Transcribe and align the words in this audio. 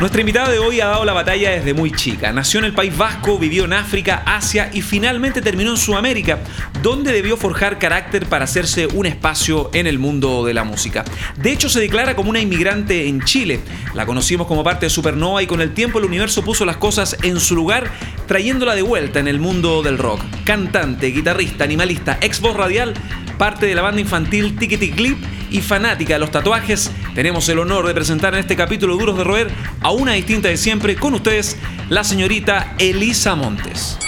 Nuestra 0.00 0.20
invitada 0.20 0.50
de 0.50 0.58
hoy 0.58 0.80
ha 0.80 0.88
dado 0.88 1.04
la 1.04 1.12
batalla 1.12 1.52
desde 1.52 1.72
muy 1.72 1.92
chica. 1.92 2.32
Nació 2.32 2.58
en 2.58 2.66
el 2.66 2.74
País 2.74 2.96
Vasco, 2.96 3.38
vivió 3.38 3.64
en 3.64 3.72
África, 3.72 4.24
Asia 4.26 4.68
y 4.72 4.82
finalmente 4.82 5.40
terminó 5.40 5.70
en 5.70 5.76
Sudamérica, 5.76 6.40
donde 6.82 7.12
debió 7.12 7.36
forjar 7.36 7.78
carácter 7.78 8.26
para 8.26 8.44
hacerse 8.44 8.88
un 8.88 9.06
espacio 9.06 9.70
en 9.72 9.86
el 9.86 10.00
mundo 10.00 10.44
de 10.44 10.52
la 10.52 10.64
música. 10.64 11.04
De 11.36 11.52
hecho, 11.52 11.68
se 11.68 11.78
declara 11.78 12.16
como 12.16 12.30
una 12.30 12.40
inmigrante 12.40 13.06
en 13.06 13.22
Chile. 13.22 13.60
La 13.94 14.04
conocimos 14.04 14.48
como 14.48 14.64
parte 14.64 14.86
de 14.86 14.90
Supernova 14.90 15.44
y 15.44 15.46
con 15.46 15.60
el 15.60 15.72
tiempo 15.72 16.00
el 16.00 16.06
universo 16.06 16.42
puso 16.42 16.64
las 16.64 16.76
cosas 16.76 17.16
en 17.22 17.38
su 17.38 17.54
lugar, 17.54 17.88
trayéndola 18.26 18.74
de 18.74 18.82
vuelta 18.82 19.20
en 19.20 19.28
el 19.28 19.38
mundo 19.38 19.82
del 19.84 19.98
rock. 19.98 20.20
Cantante, 20.44 21.06
guitarrista, 21.06 21.62
animalista, 21.62 22.18
ex 22.20 22.40
voz 22.40 22.56
radial, 22.56 22.94
parte 23.38 23.66
de 23.66 23.76
la 23.76 23.82
banda 23.82 24.00
infantil 24.00 24.56
Tickety 24.56 24.90
Clip 24.90 25.18
y 25.50 25.60
fanática 25.60 26.14
de 26.14 26.20
los 26.20 26.32
tatuajes, 26.32 26.90
tenemos 27.14 27.48
el 27.48 27.60
honor 27.60 27.86
de 27.86 27.94
presentar 27.94 28.34
en 28.34 28.40
este 28.40 28.56
capítulo 28.56 28.96
Duros 28.96 29.16
de 29.16 29.24
Roer 29.24 29.50
a 29.80 29.92
una 29.92 30.12
distinta 30.12 30.48
de 30.48 30.56
siempre 30.56 30.96
con 30.96 31.14
ustedes, 31.14 31.56
la 31.88 32.02
señorita 32.02 32.74
Elisa 32.78 33.34
Montes. 33.36 33.98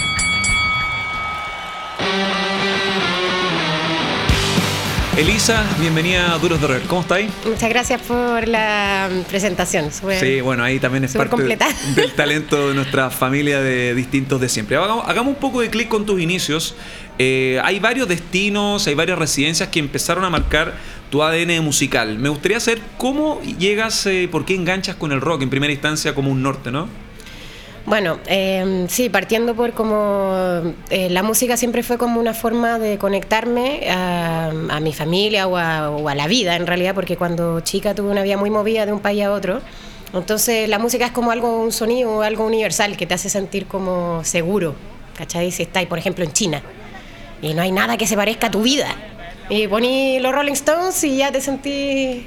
Elisa, 5.17 5.65
bienvenida 5.79 6.33
a 6.33 6.37
Duros 6.37 6.61
de 6.61 6.67
Roer. 6.67 6.81
¿Cómo 6.83 7.01
estáis? 7.01 7.31
Muchas 7.43 7.69
gracias 7.69 8.01
por 8.01 8.47
la 8.47 9.09
presentación. 9.27 9.89
sí, 9.91 10.41
bueno, 10.41 10.63
ahí 10.63 10.79
también 10.79 11.05
es 11.05 11.13
parte 11.13 11.41
del 11.95 12.11
talento 12.15 12.67
de 12.69 12.75
nuestra 12.75 13.09
familia 13.09 13.59
de 13.59 13.95
distintos 13.95 14.39
de 14.39 14.47
siempre. 14.47 14.77
hagamos 14.77 15.33
un 15.33 15.39
poco 15.39 15.61
de 15.61 15.71
clic 15.71 15.87
con 15.87 16.05
tus 16.05 16.21
inicios. 16.21 16.75
Eh, 17.17 17.59
hay 17.63 17.79
varios 17.79 18.07
destinos, 18.07 18.85
hay 18.85 18.93
varias 18.93 19.17
residencias 19.17 19.69
que 19.69 19.79
empezaron 19.79 20.23
a 20.23 20.29
marcar 20.29 20.75
tu 21.09 21.23
ADN 21.23 21.63
musical. 21.63 22.17
Me 22.17 22.29
gustaría 22.29 22.59
saber 22.59 22.81
cómo 22.97 23.41
llegas, 23.41 24.05
eh, 24.05 24.27
por 24.31 24.45
qué 24.45 24.55
enganchas 24.55 24.95
con 24.95 25.11
el 25.11 25.21
rock 25.21 25.41
en 25.41 25.49
primera 25.49 25.71
instancia 25.71 26.13
como 26.13 26.31
un 26.31 26.41
norte, 26.41 26.71
¿no? 26.71 26.87
Bueno, 27.85 28.19
em, 28.25 28.89
sí, 28.89 29.07
partiendo 29.07 29.55
por 29.55 29.71
como 29.71 30.73
eh, 30.89 31.09
la 31.09 31.23
música 31.23 31.55
siempre 31.55 31.83
fue 31.83 31.97
como 31.97 32.19
una 32.19 32.33
forma 32.33 32.79
de 32.79 32.97
conectarme 32.97 33.89
a, 33.89 34.51
mi 34.81 34.91
familia 34.91 35.47
o 35.47 35.55
a, 35.55 36.13
la 36.15 36.27
vida 36.27 36.57
en 36.57 36.67
realidad, 36.67 36.93
porque 36.93 37.15
cuando 37.15 37.61
chica 37.61 37.95
tuve 37.95 38.09
una 38.09 38.23
vida 38.23 38.35
muy 38.35 38.49
movida 38.49 38.85
de 38.85 38.91
un 38.91 38.99
país 38.99 39.23
a 39.23 39.31
otro. 39.31 39.61
Entonces 40.13 40.67
la 40.67 40.79
música 40.79 41.05
es 41.05 41.11
como 41.13 41.31
algo, 41.31 41.61
un 41.61 41.71
sonido, 41.71 42.23
algo 42.23 42.45
universal 42.45 42.97
que 42.97 43.05
te 43.05 43.13
hace 43.13 43.29
sentir 43.29 43.67
como 43.67 44.21
seguro, 44.25 44.75
¿cachai? 45.17 45.51
Si 45.51 45.63
estáis, 45.63 45.87
por 45.87 45.97
ejemplo, 45.97 46.25
en 46.25 46.33
China 46.33 46.61
y 47.41 47.53
no 47.53 47.61
hay 47.61 47.71
nada 47.71 47.95
que 47.95 48.05
se 48.05 48.17
parezca 48.17 48.47
a 48.47 48.51
tu 48.51 48.63
vida. 48.63 48.87
Y 49.49 49.67
poní 49.67 50.19
los 50.19 50.33
Rolling 50.33 50.53
Stones 50.53 51.03
y 51.03 51.17
ya 51.17 51.31
te 51.31 51.39
sentí 51.41 52.25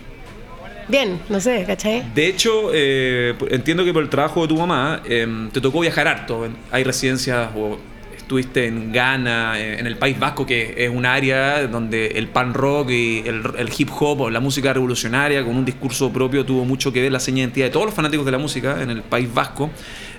bien, 0.89 1.21
no 1.29 1.41
sé, 1.41 1.65
¿cachai? 1.67 2.05
De 2.15 2.27
hecho, 2.27 2.71
eh, 2.73 3.35
entiendo 3.51 3.85
que 3.85 3.93
por 3.93 4.03
el 4.03 4.09
trabajo 4.09 4.43
de 4.43 4.49
tu 4.49 4.57
mamá 4.57 5.03
em, 5.05 5.51
te 5.51 5.61
tocó 5.61 5.81
viajar 5.81 6.09
harto. 6.09 6.49
Hay 6.71 6.85
residencias 6.85 7.51
o 7.55 7.79
estuviste 8.17 8.67
en 8.67 8.93
Ghana, 8.93 9.59
en 9.59 9.89
el 9.89 9.97
País 9.97 10.17
Vasco, 10.17 10.47
que 10.47 10.75
es 10.77 10.89
un 10.89 11.05
área 11.05 11.67
donde 11.67 12.07
el 12.15 12.29
pan 12.29 12.55
rock 12.55 12.91
y 12.91 13.25
el, 13.27 13.71
hip 13.77 13.91
hop 13.99 14.21
o 14.21 14.31
la 14.31 14.39
música 14.39 14.73
revolucionaria 14.73 15.45
con 15.45 15.57
un 15.57 15.65
discurso 15.65 16.13
propio 16.13 16.47
tuvo 16.47 16.65
mucho 16.65 16.93
que 16.93 17.03
ver 17.03 17.11
la 17.11 17.19
seña 17.19 17.39
de 17.39 17.43
identidad 17.43 17.67
de 17.67 17.73
todos 17.73 17.87
los 17.87 17.95
fanáticos 17.95 18.25
de 18.25 18.31
la 18.31 18.39
música 18.39 18.81
en 18.83 18.91
el 18.91 19.03
País 19.03 19.35
Vasco. 19.35 19.71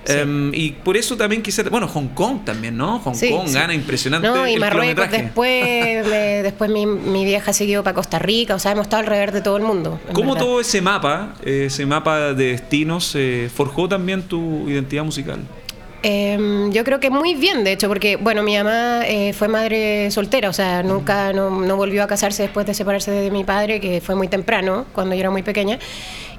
Em, 0.05 0.52
y 0.53 0.71
por 0.71 0.97
eso 0.97 1.16
también 1.16 1.41
quise, 1.41 1.63
bueno, 1.63 1.88
Hong 1.88 2.07
Kong 2.09 2.44
también, 2.44 2.75
¿no? 2.75 2.99
Hong 2.99 3.13
Kong, 3.13 3.52
gana 3.52 3.73
impresionante. 3.73 4.28
No, 4.28 4.47
y 4.47 4.57
Marruecos 4.57 5.12
después, 5.12 6.09
después 6.44 6.72
mi, 6.72 6.85
mi, 6.85 7.23
vieja 7.23 7.53
siguió 7.53 7.84
para 7.84 7.94
Costa 7.94 8.17
Rica, 8.17 8.56
o 8.56 8.59
sea, 8.59 8.72
hemos 8.72 8.88
estado 8.88 9.01
alrededor 9.01 9.31
de 9.31 9.41
todo 9.41 9.57
el 9.57 9.63
mundo. 9.63 10.00
¿Cómo 10.13 10.35
todo 10.35 10.59
ese 10.59 10.81
mapa, 10.81 11.35
ese 11.44 11.85
mapa 11.85 12.34
de 12.34 12.51
destinos, 12.51 13.13
eh, 13.16 13.50
forjó 13.53 13.88
también 13.88 14.23
tu 14.23 14.67
identidad 14.67 15.03
musical? 15.03 15.39
Em, 16.03 16.72
yo 16.72 16.83
creo 16.83 17.00
que 17.00 17.12
muy 17.12 17.35
bien, 17.35 17.63
de 17.63 17.73
hecho, 17.73 17.88
porque, 17.88 18.16
bueno, 18.16 18.41
mi 18.41 18.57
mamá 18.57 19.01
eh, 19.06 19.33
fue 19.33 19.47
madre 19.47 20.09
soltera, 20.09 20.50
o 20.50 20.53
sea, 20.53 20.81
nunca, 20.81 21.31
no, 21.31 21.51
no, 21.51 21.75
volvió 21.75 22.03
a 22.03 22.07
casarse 22.07 22.41
después 22.41 22.66
de 22.66 22.73
separarse 22.73 23.12
de 23.12 23.29
mi 23.29 23.44
padre, 23.44 23.79
que 23.79 24.01
fue 24.01 24.16
muy 24.16 24.28
temprano, 24.28 24.88
cuando 24.94 25.13
yo 25.13 25.19
era 25.19 25.29
muy 25.29 25.44
pequeña, 25.44 25.78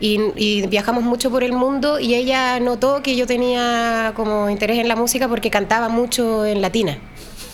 y, 0.02 0.66
viajamos 0.66 1.04
mucho 1.04 1.30
por 1.30 1.44
el 1.44 1.52
mundo 1.52 2.00
y 2.00 2.14
ella 2.14 2.58
notó 2.58 3.02
que 3.02 3.14
yo 3.14 3.26
tenía 3.26 4.12
como 4.16 4.50
interés 4.50 4.78
en 4.78 4.88
la 4.88 4.96
música 4.96 5.28
porque 5.28 5.48
cantaba 5.48 5.88
mucho 5.88 6.44
en 6.44 6.60
latina. 6.60 6.98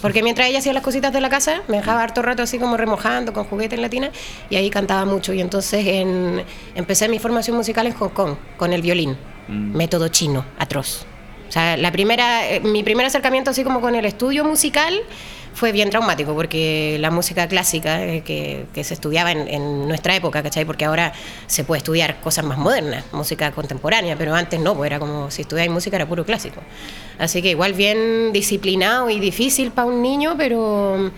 Porque 0.00 0.22
mientras 0.22 0.48
ella 0.48 0.60
hacía 0.60 0.72
las 0.72 0.82
cositas 0.82 1.12
de 1.12 1.20
la 1.20 1.28
casa, 1.28 1.62
me 1.68 1.76
dejaba 1.76 2.02
harto 2.02 2.22
rato 2.22 2.42
así 2.42 2.58
como 2.58 2.76
remojando 2.76 3.32
con 3.32 3.44
juguetes 3.44 3.76
en 3.76 3.82
latina 3.82 4.10
y 4.48 4.56
ahí 4.56 4.70
cantaba 4.70 5.04
mucho. 5.04 5.34
Y 5.34 5.40
entonces 5.40 5.84
empecé 6.74 7.08
mi 7.08 7.18
formación 7.18 7.56
musical 7.56 7.86
en 7.86 7.92
Hong 7.94 8.10
Kong 8.10 8.36
con 8.56 8.72
el 8.72 8.80
violín, 8.80 9.18
mm. 9.48 9.76
método 9.76 10.08
chino, 10.08 10.44
atroz. 10.58 11.04
O 11.48 11.52
sea, 11.52 11.76
la 11.76 11.90
primera, 11.92 12.48
eh, 12.48 12.60
mi 12.60 12.82
primer 12.82 13.06
acercamiento 13.06 13.50
así 13.50 13.64
como 13.64 13.80
con 13.80 13.94
el 13.94 14.04
estudio 14.04 14.44
musical 14.44 14.94
fue 15.54 15.72
bien 15.72 15.90
traumático, 15.90 16.34
porque 16.34 16.96
la 17.00 17.10
música 17.10 17.48
clásica 17.48 18.04
eh, 18.04 18.22
que, 18.22 18.66
que, 18.72 18.84
se 18.84 18.94
estudiaba 18.94 19.32
en, 19.32 19.48
en, 19.48 19.88
nuestra 19.88 20.14
época, 20.14 20.42
¿cachai? 20.42 20.64
Porque 20.64 20.84
ahora 20.84 21.12
se 21.46 21.64
puede 21.64 21.78
estudiar 21.78 22.20
cosas 22.20 22.44
más 22.44 22.58
modernas, 22.58 23.04
música 23.12 23.50
contemporánea, 23.52 24.16
pero 24.16 24.34
antes 24.34 24.60
no, 24.60 24.74
pues 24.74 24.88
era 24.88 24.98
como 24.98 25.30
si 25.30 25.42
estudiáis 25.42 25.70
música 25.70 25.96
era 25.96 26.06
puro 26.06 26.24
clásico. 26.24 26.60
Así 27.18 27.42
que 27.42 27.50
igual 27.50 27.72
bien 27.72 28.32
disciplinado 28.32 29.10
y 29.10 29.20
difícil 29.20 29.70
para 29.72 29.88
un 29.88 30.02
niño, 30.02 30.34
pero 30.36 31.10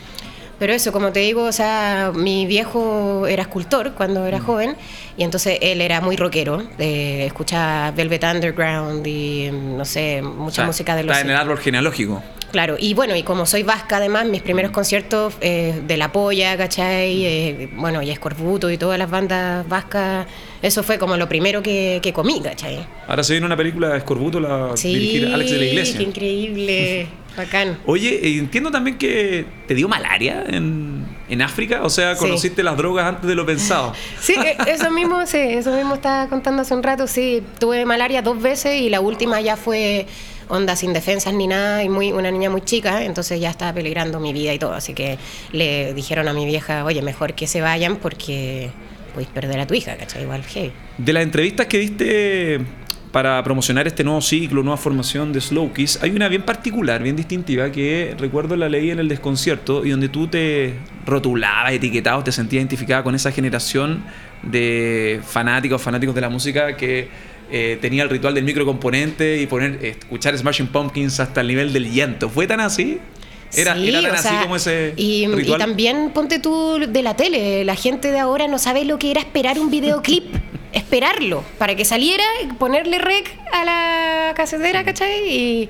pero 0.60 0.74
eso, 0.74 0.92
como 0.92 1.10
te 1.10 1.20
digo, 1.20 1.44
o 1.44 1.52
sea, 1.52 2.12
mi 2.14 2.44
viejo 2.44 3.26
era 3.26 3.40
escultor 3.40 3.94
cuando 3.94 4.26
era 4.26 4.40
mm. 4.40 4.44
joven 4.44 4.76
y 5.16 5.24
entonces 5.24 5.56
él 5.62 5.80
era 5.80 6.02
muy 6.02 6.16
rockero, 6.16 6.62
eh, 6.78 7.24
escuchaba 7.26 7.92
Velvet 7.92 8.22
Underground 8.22 9.06
y 9.06 9.50
no 9.50 9.86
sé, 9.86 10.20
mucha 10.20 10.66
música 10.66 10.94
de 10.94 11.04
los... 11.04 11.16
Está 11.16 11.24
en 11.24 11.30
el 11.30 11.40
árbol 11.40 11.56
genealógico. 11.56 12.22
Claro, 12.52 12.76
y 12.78 12.94
bueno, 12.94 13.14
y 13.16 13.22
como 13.22 13.46
soy 13.46 13.62
vasca 13.62 13.98
además, 13.98 14.26
mis 14.26 14.42
primeros 14.42 14.72
conciertos 14.72 15.34
eh, 15.40 15.80
de 15.86 15.96
La 15.96 16.12
Polla, 16.12 16.56
¿cachai? 16.56 17.24
Eh, 17.24 17.68
bueno, 17.76 18.02
y 18.02 18.10
Escorbuto 18.10 18.70
y 18.70 18.76
todas 18.76 18.98
las 18.98 19.10
bandas 19.10 19.68
vascas, 19.68 20.26
eso 20.62 20.82
fue 20.82 20.98
como 20.98 21.16
lo 21.16 21.28
primero 21.28 21.62
que, 21.62 22.00
que 22.02 22.12
comí, 22.12 22.40
¿cachai? 22.40 22.86
Ahora 23.06 23.22
se 23.22 23.34
viene 23.34 23.46
una 23.46 23.56
película 23.56 23.90
de 23.90 23.98
Escorbuto, 23.98 24.40
la 24.40 24.76
sí, 24.76 24.92
dirigir 24.94 25.26
Alex 25.32 25.50
de 25.50 25.58
la 25.58 25.64
Iglesia. 25.64 25.98
qué 25.98 26.04
increíble. 26.04 27.08
Bacán. 27.36 27.78
Oye, 27.86 28.26
eh, 28.26 28.38
entiendo 28.38 28.72
también 28.72 28.98
que 28.98 29.46
te 29.68 29.74
dio 29.74 29.88
malaria 29.88 30.44
en, 30.48 31.06
en 31.28 31.42
África, 31.42 31.82
o 31.84 31.88
sea, 31.88 32.16
conociste 32.16 32.62
las 32.64 32.76
drogas 32.76 33.06
antes 33.06 33.28
de 33.28 33.34
lo 33.34 33.46
pensado. 33.46 33.92
Sí, 34.20 34.34
eh, 34.34 34.56
eso 34.66 34.90
mismo, 34.90 35.24
sí, 35.26 35.38
eso 35.38 35.74
mismo 35.76 35.94
estaba 35.94 36.28
contando 36.28 36.62
hace 36.62 36.74
un 36.74 36.82
rato, 36.82 37.06
sí, 37.06 37.42
tuve 37.60 37.84
malaria 37.86 38.20
dos 38.20 38.42
veces 38.42 38.80
y 38.80 38.90
la 38.90 39.00
última 39.00 39.40
ya 39.40 39.56
fue 39.56 40.06
onda 40.50 40.76
sin 40.76 40.92
defensas 40.92 41.32
ni 41.32 41.46
nada 41.46 41.82
y 41.82 41.88
muy 41.88 42.12
una 42.12 42.30
niña 42.30 42.50
muy 42.50 42.60
chica, 42.62 43.04
entonces 43.04 43.40
ya 43.40 43.50
estaba 43.50 43.72
peligrando 43.72 44.20
mi 44.20 44.32
vida 44.32 44.52
y 44.52 44.58
todo, 44.58 44.74
así 44.74 44.92
que 44.92 45.16
le 45.52 45.94
dijeron 45.94 46.28
a 46.28 46.32
mi 46.32 46.44
vieja, 46.44 46.84
oye, 46.84 47.00
mejor 47.02 47.34
que 47.34 47.46
se 47.46 47.60
vayan 47.60 47.96
porque 47.96 48.70
podéis 49.12 49.30
perder 49.30 49.60
a 49.60 49.66
tu 49.66 49.74
hija, 49.74 49.96
¿cachai? 49.96 50.22
Igual, 50.22 50.42
hey. 50.52 50.72
De 50.98 51.12
las 51.12 51.22
entrevistas 51.22 51.66
que 51.66 51.78
diste 51.78 52.60
para 53.12 53.42
promocionar 53.42 53.86
este 53.88 54.04
nuevo 54.04 54.20
ciclo, 54.20 54.62
nueva 54.62 54.76
formación 54.76 55.32
de 55.32 55.40
Slow 55.40 55.72
Kiss, 55.72 55.98
hay 56.02 56.10
una 56.10 56.28
bien 56.28 56.42
particular, 56.42 57.02
bien 57.02 57.16
distintiva, 57.16 57.70
que 57.72 58.14
recuerdo 58.18 58.54
la 58.56 58.68
leí 58.68 58.90
en 58.90 59.00
el 59.00 59.08
desconcierto 59.08 59.84
y 59.84 59.90
donde 59.90 60.08
tú 60.08 60.28
te 60.28 60.74
rotulabas, 61.06 61.72
etiquetabas, 61.72 62.24
te 62.24 62.32
sentías 62.32 62.60
identificada 62.60 63.02
con 63.02 63.14
esa 63.14 63.32
generación 63.32 64.04
de 64.42 65.20
fanáticos, 65.26 65.82
fanáticos 65.82 66.14
de 66.14 66.20
la 66.20 66.28
música 66.28 66.76
que 66.76 67.08
eh, 67.50 67.78
tenía 67.80 68.02
el 68.02 68.10
ritual 68.10 68.34
del 68.34 68.44
microcomponente 68.44 69.38
y 69.38 69.46
poner, 69.46 69.84
escuchar 69.84 70.36
Smashing 70.36 70.68
Pumpkins 70.68 71.20
hasta 71.20 71.40
el 71.40 71.48
nivel 71.48 71.72
del 71.72 71.92
llanto. 71.92 72.28
¿Fue 72.28 72.46
tan 72.46 72.60
así? 72.60 72.98
Era, 73.52 73.76
era 73.76 74.00
tan 74.02 74.14
así 74.14 74.34
como 74.42 74.56
ese. 74.56 74.94
Y, 74.96 75.26
y, 75.26 75.58
también 75.58 76.10
ponte 76.14 76.38
tú 76.38 76.78
de 76.88 77.02
la 77.02 77.16
tele. 77.16 77.64
La 77.64 77.74
gente 77.74 78.12
de 78.12 78.18
ahora 78.20 78.46
no 78.46 78.58
sabe 78.58 78.84
lo 78.84 78.98
que 78.98 79.10
era 79.10 79.20
esperar 79.20 79.58
un 79.58 79.70
videoclip. 79.70 80.24
esperarlo 80.72 81.44
para 81.58 81.74
que 81.74 81.84
saliera, 81.84 82.24
ponerle 82.58 82.98
rec 82.98 83.36
a 83.52 83.64
la 83.64 84.34
casetera, 84.34 84.84
¿cachai? 84.84 85.28
Y, 85.28 85.68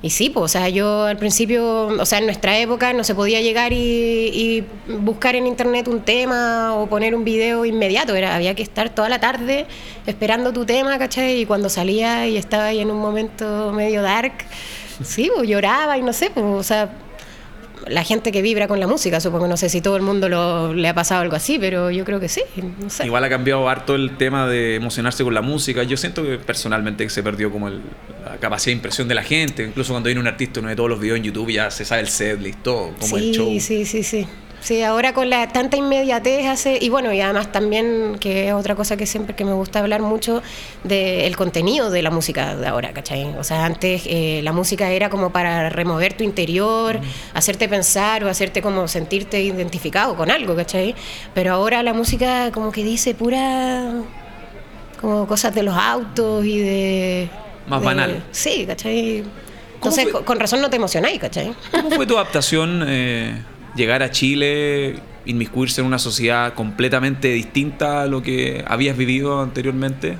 y 0.00 0.10
sí, 0.10 0.30
pues, 0.30 0.44
o 0.44 0.48
sea, 0.48 0.68
yo 0.68 1.04
al 1.04 1.16
principio, 1.16 1.86
o 1.86 2.06
sea, 2.06 2.18
en 2.18 2.26
nuestra 2.26 2.56
época 2.58 2.92
no 2.92 3.02
se 3.02 3.14
podía 3.14 3.40
llegar 3.40 3.72
y, 3.72 4.64
buscar 5.00 5.34
en 5.34 5.46
internet 5.46 5.88
un 5.88 6.02
tema 6.02 6.74
o 6.74 6.86
poner 6.86 7.14
un 7.14 7.24
video 7.24 7.64
inmediato, 7.64 8.14
era, 8.14 8.34
había 8.36 8.54
que 8.54 8.62
estar 8.62 8.90
toda 8.90 9.08
la 9.08 9.20
tarde 9.20 9.66
esperando 10.06 10.52
tu 10.52 10.64
tema, 10.64 10.98
¿cachai? 10.98 11.40
Y 11.40 11.46
cuando 11.46 11.68
salía 11.68 12.26
y 12.28 12.36
estaba 12.36 12.66
ahí 12.66 12.80
en 12.80 12.90
un 12.90 12.98
momento 12.98 13.72
medio 13.72 14.02
dark, 14.02 14.32
sí, 15.02 15.30
pues 15.34 15.48
lloraba 15.48 15.98
y 15.98 16.02
no 16.02 16.12
sé, 16.12 16.30
pues, 16.30 16.46
o 16.46 16.62
sea, 16.62 16.90
la 17.86 18.04
gente 18.04 18.32
que 18.32 18.42
vibra 18.42 18.68
con 18.68 18.80
la 18.80 18.86
música, 18.86 19.20
supongo. 19.20 19.46
No 19.48 19.56
sé 19.56 19.68
si 19.68 19.80
todo 19.80 19.96
el 19.96 20.02
mundo 20.02 20.28
lo, 20.28 20.74
le 20.74 20.88
ha 20.88 20.94
pasado 20.94 21.22
algo 21.22 21.36
así, 21.36 21.58
pero 21.58 21.90
yo 21.90 22.04
creo 22.04 22.20
que 22.20 22.28
sí. 22.28 22.42
No 22.80 22.90
sé. 22.90 23.06
Igual 23.06 23.24
ha 23.24 23.28
cambiado 23.28 23.68
harto 23.68 23.94
el 23.94 24.16
tema 24.16 24.46
de 24.48 24.74
emocionarse 24.76 25.24
con 25.24 25.34
la 25.34 25.42
música. 25.42 25.82
Yo 25.82 25.96
siento 25.96 26.22
que 26.22 26.38
personalmente 26.38 27.04
que 27.04 27.10
se 27.10 27.22
perdió 27.22 27.50
como 27.50 27.68
el- 27.68 27.80
la 28.24 28.36
capacidad 28.38 28.72
de 28.72 28.76
impresión 28.76 29.08
de 29.08 29.14
la 29.14 29.22
gente. 29.22 29.64
Incluso 29.64 29.92
cuando 29.92 30.08
viene 30.08 30.20
un 30.20 30.26
artista 30.26 30.60
uno 30.60 30.68
de 30.68 30.76
todos 30.76 30.90
los 30.90 31.00
videos 31.00 31.18
en 31.18 31.24
YouTube 31.24 31.50
ya 31.50 31.70
se 31.70 31.84
sabe 31.84 32.02
el 32.02 32.08
setlist, 32.08 32.62
todo, 32.62 32.92
como 32.98 33.16
el 33.16 33.32
show. 33.32 33.48
Sí, 33.60 33.84
sí, 33.84 34.02
sí, 34.02 34.26
sí. 34.60 34.82
Ahora 34.82 35.12
con 35.14 35.28
la 35.30 35.48
tanta 35.48 35.76
inmediatez 35.76 36.46
hace, 36.46 36.78
y 36.80 36.88
bueno, 36.88 37.12
y 37.12 37.20
además 37.20 37.50
también, 37.52 38.16
que 38.20 38.48
es 38.48 38.54
otra 38.54 38.74
cosa 38.74 38.96
que 38.96 39.06
siempre 39.06 39.34
que 39.36 39.44
me 39.44 39.52
gusta 39.52 39.78
hablar 39.80 40.02
mucho, 40.02 40.42
del 40.84 41.36
contenido 41.36 41.90
de 41.90 42.02
la 42.02 42.10
música 42.10 42.56
de 42.56 42.66
ahora, 42.66 42.92
¿cachai? 42.92 43.24
O 43.38 43.44
sea, 43.44 43.64
antes 43.64 44.02
eh, 44.06 44.40
la 44.42 44.52
música 44.52 44.90
era 44.90 45.10
como 45.10 45.30
para 45.30 45.68
remover 45.70 46.12
tu 46.14 46.24
interior, 46.24 47.00
hacerte 47.34 47.68
pensar 47.68 48.24
o 48.24 48.28
hacerte 48.28 48.62
como 48.62 48.88
sentirte 48.88 49.40
identificado 49.42 50.16
con 50.16 50.30
algo, 50.30 50.54
¿cachai? 50.56 50.94
Pero 51.34 51.52
ahora 51.54 51.82
la 51.82 51.92
música 51.94 52.50
como 52.52 52.72
que 52.72 52.84
dice 52.84 53.14
pura, 53.14 53.92
como 55.00 55.26
cosas 55.26 55.54
de 55.54 55.62
los 55.62 55.76
autos 55.76 56.44
y 56.44 56.58
de... 56.58 57.28
Más 57.66 57.80
de- 57.80 57.86
banal. 57.86 58.24
Sí, 58.32 58.64
¿cachai? 58.66 59.22
Entonces, 59.74 60.08
con 60.24 60.40
razón 60.40 60.60
no 60.60 60.68
te 60.70 60.76
emocionáis, 60.76 61.20
¿cachai? 61.20 61.54
¿Cómo 61.70 61.90
fue 61.90 62.04
tu 62.06 62.14
adaptación 62.18 62.84
eh, 62.88 63.40
llegar 63.74 64.02
a 64.02 64.10
Chile, 64.10 64.96
inmiscuirse 65.26 65.80
en 65.80 65.86
una 65.86 65.98
sociedad 65.98 66.54
completamente 66.54 67.28
distinta 67.28 68.02
a 68.02 68.06
lo 68.06 68.22
que 68.22 68.64
habías 68.66 68.96
vivido 68.96 69.40
anteriormente? 69.42 70.16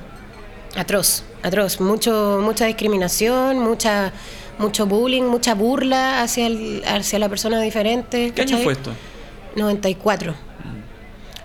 Atroz, 0.77 1.25
atroz. 1.43 1.81
Mucho, 1.81 2.41
mucha 2.43 2.67
discriminación, 2.67 3.59
mucha, 3.59 4.13
mucho 4.59 4.87
bullying, 4.87 5.23
mucha 5.23 5.55
burla 5.55 6.23
hacia, 6.23 6.47
el- 6.47 6.83
hacia 6.87 7.19
la 7.19 7.29
persona 7.29 7.61
diferente. 7.61 8.33
¿Qué 8.35 8.43
año 8.43 8.59
fue 8.59 8.75
esto? 8.75 8.93
94. 9.57 10.35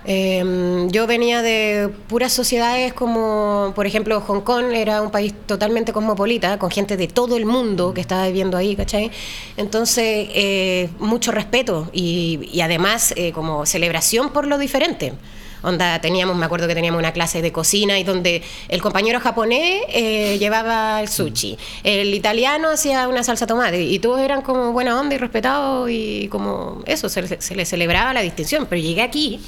Eh, 0.06 0.86
yo 0.90 1.06
venía 1.06 1.40
de 1.40 1.90
puras 2.08 2.32
sociedades 2.32 2.92
como, 2.92 3.72
por 3.74 3.86
ejemplo, 3.86 4.20
Hong 4.20 4.40
Kong 4.42 4.72
era 4.74 5.00
un 5.00 5.10
país 5.10 5.34
totalmente 5.46 5.92
cosmopolita, 5.92 6.58
con 6.58 6.70
gente 6.70 6.96
de 6.96 7.08
todo 7.08 7.36
el 7.36 7.46
mundo 7.46 7.94
que 7.94 8.00
estaba 8.00 8.26
viviendo 8.26 8.56
ahí, 8.56 8.76
¿cachai? 8.76 9.10
Entonces, 9.56 10.28
eh, 10.34 10.90
mucho 10.98 11.32
respeto 11.32 11.88
y, 11.92 12.50
y 12.52 12.60
además 12.60 13.14
eh, 13.16 13.32
como 13.32 13.64
celebración 13.66 14.30
por 14.30 14.46
lo 14.46 14.58
diferente. 14.58 15.14
Onda, 15.62 15.98
teníamos, 15.98 16.36
me 16.36 16.44
acuerdo 16.44 16.68
que 16.68 16.74
teníamos 16.74 16.98
una 16.98 17.12
clase 17.14 17.40
de 17.40 17.50
cocina 17.50 17.98
y 17.98 18.04
donde 18.04 18.42
el 18.68 18.82
compañero 18.82 19.18
japonés 19.18 19.80
eh, 19.88 20.36
llevaba 20.38 21.00
el 21.00 21.08
sushi, 21.08 21.56
el 21.82 22.12
italiano 22.12 22.68
hacía 22.68 23.08
una 23.08 23.24
salsa 23.24 23.46
tomate 23.46 23.80
y 23.80 23.98
todos 23.98 24.20
eran 24.20 24.42
como 24.42 24.72
buena 24.72 25.00
onda 25.00 25.14
y 25.14 25.18
respetados 25.18 25.88
y 25.90 26.28
como 26.28 26.82
eso, 26.84 27.08
se, 27.08 27.40
se 27.40 27.56
les 27.56 27.66
celebraba 27.66 28.12
la 28.12 28.20
distinción. 28.20 28.66
Pero 28.68 28.82
llegué 28.82 29.00
aquí 29.00 29.40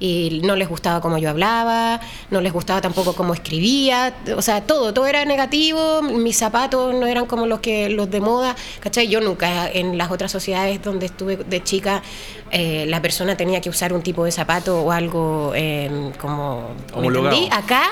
y 0.00 0.40
no 0.44 0.56
les 0.56 0.68
gustaba 0.68 1.00
cómo 1.00 1.18
yo 1.18 1.30
hablaba, 1.30 2.00
no 2.30 2.40
les 2.40 2.52
gustaba 2.52 2.80
tampoco 2.80 3.14
cómo 3.14 3.34
escribía, 3.34 4.14
o 4.36 4.42
sea, 4.42 4.62
todo, 4.62 4.94
todo 4.94 5.06
era 5.06 5.24
negativo, 5.24 6.02
mis 6.02 6.36
zapatos 6.36 6.94
no 6.94 7.06
eran 7.06 7.26
como 7.26 7.46
los 7.46 7.60
que 7.60 7.88
los 7.88 8.10
de 8.10 8.20
moda, 8.20 8.54
¿cachai? 8.80 9.08
Yo 9.08 9.20
nunca 9.20 9.68
en 9.70 9.98
las 9.98 10.10
otras 10.10 10.30
sociedades 10.30 10.82
donde 10.82 11.06
estuve 11.06 11.36
de 11.36 11.62
chica, 11.62 12.02
eh, 12.50 12.86
la 12.86 13.02
persona 13.02 13.36
tenía 13.36 13.60
que 13.60 13.70
usar 13.70 13.92
un 13.92 14.02
tipo 14.02 14.24
de 14.24 14.32
zapato 14.32 14.82
o 14.82 14.92
algo 14.92 15.52
eh, 15.54 16.12
como... 16.20 16.74
Acá 17.50 17.82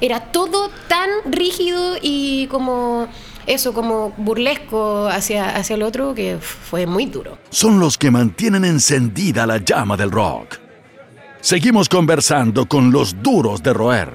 era 0.00 0.20
todo 0.20 0.70
tan 0.88 1.10
rígido 1.26 1.96
y 2.00 2.46
como... 2.48 3.08
Eso, 3.46 3.72
como 3.72 4.12
burlesco 4.16 5.06
hacia, 5.06 5.54
hacia 5.54 5.74
el 5.74 5.84
otro, 5.84 6.16
que 6.16 6.36
fue 6.40 6.84
muy 6.84 7.06
duro. 7.06 7.38
Son 7.50 7.78
los 7.78 7.96
que 7.96 8.10
mantienen 8.10 8.64
encendida 8.64 9.46
la 9.46 9.58
llama 9.58 9.96
del 9.96 10.10
rock. 10.10 10.65
Seguimos 11.46 11.88
conversando 11.88 12.66
con 12.66 12.90
los 12.90 13.22
duros 13.22 13.62
de 13.62 13.72
roer. 13.72 14.10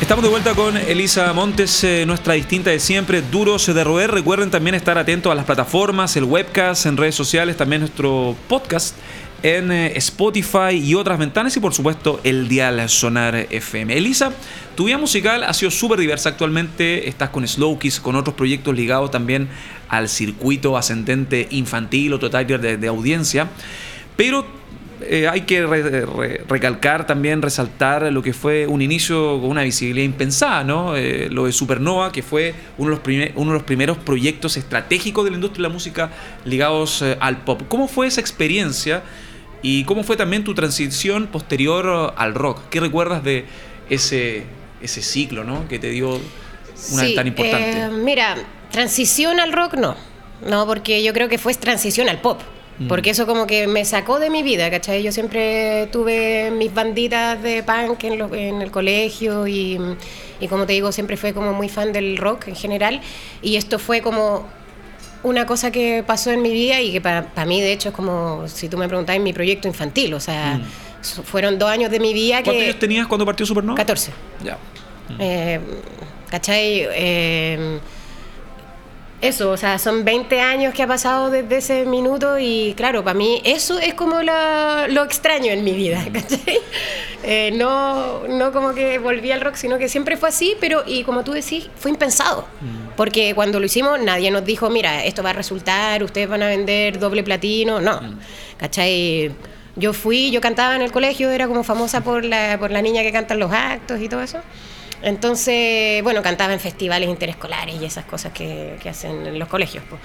Estamos 0.00 0.24
de 0.24 0.28
vuelta 0.28 0.56
con 0.56 0.76
Elisa 0.76 1.32
Montes, 1.32 1.84
eh, 1.84 2.02
nuestra 2.04 2.34
distinta 2.34 2.70
de 2.70 2.80
siempre, 2.80 3.22
Duros 3.22 3.72
de 3.72 3.84
Roer. 3.84 4.10
Recuerden 4.10 4.50
también 4.50 4.74
estar 4.74 4.98
atentos 4.98 5.30
a 5.30 5.36
las 5.36 5.44
plataformas, 5.44 6.16
el 6.16 6.24
webcast, 6.24 6.86
en 6.86 6.96
redes 6.96 7.14
sociales, 7.14 7.56
también 7.56 7.82
nuestro 7.82 8.34
podcast 8.48 8.96
en 9.42 9.72
eh, 9.72 9.92
Spotify 9.96 10.72
y 10.74 10.94
otras 10.94 11.18
ventanas 11.18 11.56
y 11.56 11.60
por 11.60 11.72
supuesto 11.72 12.20
el 12.24 12.48
Dial 12.48 12.88
Sonar 12.88 13.46
FM. 13.50 13.96
Elisa, 13.96 14.32
tu 14.74 14.84
vida 14.84 14.98
musical 14.98 15.44
ha 15.44 15.54
sido 15.54 15.70
súper 15.70 15.98
diversa 16.00 16.30
actualmente, 16.30 17.08
estás 17.08 17.30
con 17.30 17.46
Slow 17.46 17.78
Kiss, 17.78 18.00
con 18.00 18.16
otros 18.16 18.34
proyectos 18.34 18.74
ligados 18.74 19.10
también 19.10 19.48
al 19.88 20.08
circuito 20.08 20.76
ascendente 20.76 21.48
infantil 21.50 22.12
o 22.12 22.18
total 22.18 22.46
de, 22.46 22.88
audiencia, 22.88 23.48
pero 24.16 24.46
eh, 25.02 25.26
hay 25.28 25.42
que 25.42 25.66
re- 25.66 26.04
re- 26.04 26.44
recalcar 26.46 27.06
también, 27.06 27.40
resaltar 27.40 28.12
lo 28.12 28.22
que 28.22 28.34
fue 28.34 28.66
un 28.66 28.82
inicio 28.82 29.40
con 29.40 29.50
una 29.50 29.62
visibilidad 29.62 30.04
impensada, 30.04 30.62
¿no? 30.62 30.94
Eh, 30.94 31.28
lo 31.30 31.46
de 31.46 31.52
Supernova, 31.52 32.12
que 32.12 32.22
fue 32.22 32.54
uno 32.76 32.90
de, 32.90 32.96
los 32.96 33.00
prime- 33.02 33.32
uno 33.36 33.52
de 33.52 33.58
los 33.58 33.62
primeros 33.64 33.96
proyectos 33.96 34.58
estratégicos 34.58 35.24
de 35.24 35.30
la 35.30 35.36
industria 35.36 35.62
de 35.62 35.68
la 35.68 35.72
música 35.72 36.10
ligados 36.44 37.02
al 37.18 37.38
pop. 37.38 37.62
¿Cómo 37.68 37.88
fue 37.88 38.06
esa 38.08 38.20
experiencia 38.20 39.02
y 39.62 39.84
cómo 39.84 40.02
fue 40.04 40.16
también 40.16 40.44
tu 40.44 40.54
transición 40.54 41.26
posterior 41.26 42.14
al 42.16 42.34
rock? 42.34 42.60
¿Qué 42.70 42.80
recuerdas 42.80 43.22
de 43.24 43.44
ese, 43.88 44.44
ese 44.80 45.02
ciclo, 45.02 45.44
¿no? 45.44 45.68
Que 45.68 45.78
te 45.78 45.90
dio 45.90 46.10
una 46.92 47.04
Sí, 47.04 47.14
tan 47.14 47.26
importante. 47.26 47.70
eh, 47.70 47.88
mira, 47.90 48.36
transición 48.70 49.40
al 49.40 49.52
rock 49.52 49.74
no. 49.74 49.96
No, 50.48 50.66
porque 50.66 51.02
yo 51.02 51.12
creo 51.12 51.28
que 51.28 51.36
fue 51.38 51.52
transición 51.54 52.08
al 52.08 52.20
pop. 52.20 52.40
Mm. 52.78 52.88
Porque 52.88 53.10
eso 53.10 53.26
como 53.26 53.46
que 53.46 53.66
me 53.66 53.84
sacó 53.84 54.18
de 54.18 54.30
mi 54.30 54.42
vida, 54.42 54.70
¿cachai? 54.70 55.02
Yo 55.02 55.12
siempre 55.12 55.86
tuve 55.92 56.50
mis 56.50 56.72
banditas 56.72 57.42
de 57.42 57.62
punk 57.62 58.04
en, 58.04 58.18
lo- 58.18 58.34
en 58.34 58.62
el 58.62 58.70
colegio 58.70 59.46
y, 59.46 59.78
y 60.40 60.48
como 60.48 60.64
te 60.64 60.72
digo, 60.72 60.90
siempre 60.90 61.18
fue 61.18 61.34
como 61.34 61.52
muy 61.52 61.68
fan 61.68 61.92
del 61.92 62.16
rock 62.16 62.48
en 62.48 62.56
general. 62.56 63.02
Y 63.42 63.56
esto 63.56 63.78
fue 63.78 64.00
como 64.00 64.48
una 65.22 65.44
cosa 65.46 65.70
que 65.70 66.02
pasó 66.06 66.30
en 66.30 66.42
mi 66.42 66.52
vida 66.52 66.80
y 66.80 66.92
que 66.92 67.00
para 67.00 67.44
mí, 67.46 67.60
de 67.60 67.72
hecho, 67.72 67.90
es 67.90 67.94
como, 67.94 68.46
si 68.48 68.68
tú 68.68 68.76
me 68.78 68.88
preguntás, 68.88 69.18
mi 69.20 69.32
proyecto 69.32 69.68
infantil. 69.68 70.14
O 70.14 70.20
sea, 70.20 70.60
so- 71.02 71.22
fueron 71.22 71.58
dos 71.58 71.68
años 71.70 71.90
de 71.90 72.00
mi 72.00 72.12
vida 72.14 72.40
Mm. 72.40 72.44
¿Cuántos 72.44 72.54
que... 72.62 72.64
años 72.70 72.78
tenías 72.78 73.06
cuando 73.06 73.26
partió 73.26 73.44
Supernova? 73.46 73.76
14. 73.76 74.12
Ya. 74.44 74.56
Eh, 75.18 75.60
¿Cachai? 76.30 76.86
Eh, 76.92 77.78
eso, 79.20 79.50
o 79.50 79.56
sea, 79.56 79.78
son 79.78 80.04
20 80.04 80.40
años 80.40 80.72
que 80.72 80.82
ha 80.82 80.86
pasado 80.86 81.30
desde 81.30 81.58
ese 81.58 81.84
minuto 81.84 82.38
y 82.38 82.72
claro, 82.76 83.04
para 83.04 83.12
mí 83.18 83.42
eso 83.44 83.78
es 83.78 83.92
como 83.94 84.22
la- 84.22 84.86
lo 84.88 85.04
extraño 85.04 85.52
en 85.52 85.62
mi 85.62 85.72
vida, 85.72 86.02
¿cachai? 86.12 86.58
Eh, 87.22 87.52
no, 87.54 88.26
no 88.28 88.50
como 88.50 88.72
que 88.72 88.98
volví 88.98 89.30
al 89.30 89.42
rock, 89.42 89.56
sino 89.56 89.76
que 89.76 89.88
siempre 89.90 90.16
fue 90.16 90.30
así, 90.30 90.56
pero 90.58 90.82
y 90.86 91.04
como 91.04 91.22
tú 91.22 91.32
decís, 91.32 91.68
fue 91.76 91.90
impensado. 91.90 92.46
Porque 92.96 93.34
cuando 93.34 93.60
lo 93.60 93.66
hicimos 93.66 94.00
nadie 94.00 94.30
nos 94.30 94.44
dijo, 94.44 94.70
mira, 94.70 95.04
esto 95.04 95.22
va 95.22 95.30
a 95.30 95.34
resultar, 95.34 96.02
ustedes 96.02 96.28
van 96.28 96.42
a 96.42 96.48
vender 96.48 96.98
doble 96.98 97.22
platino, 97.22 97.78
no, 97.80 98.00
¿cachai? 98.56 99.32
Yo 99.76 99.92
fui, 99.92 100.30
yo 100.30 100.40
cantaba 100.40 100.76
en 100.76 100.82
el 100.82 100.92
colegio, 100.92 101.30
era 101.30 101.46
como 101.46 101.62
famosa 101.62 102.00
por 102.02 102.24
la, 102.24 102.56
por 102.58 102.70
la 102.70 102.82
niña 102.82 103.02
que 103.02 103.12
canta 103.12 103.34
en 103.34 103.40
los 103.40 103.52
actos 103.52 104.00
y 104.00 104.08
todo 104.08 104.22
eso. 104.22 104.38
Entonces, 105.02 106.02
bueno, 106.02 106.22
cantaba 106.22 106.52
en 106.52 106.60
festivales 106.60 107.08
interescolares 107.08 107.80
y 107.80 107.84
esas 107.84 108.04
cosas 108.04 108.32
que, 108.32 108.76
que 108.82 108.88
hacen 108.90 109.26
en 109.26 109.38
los 109.38 109.48
colegios. 109.48 109.82
po. 109.84 109.96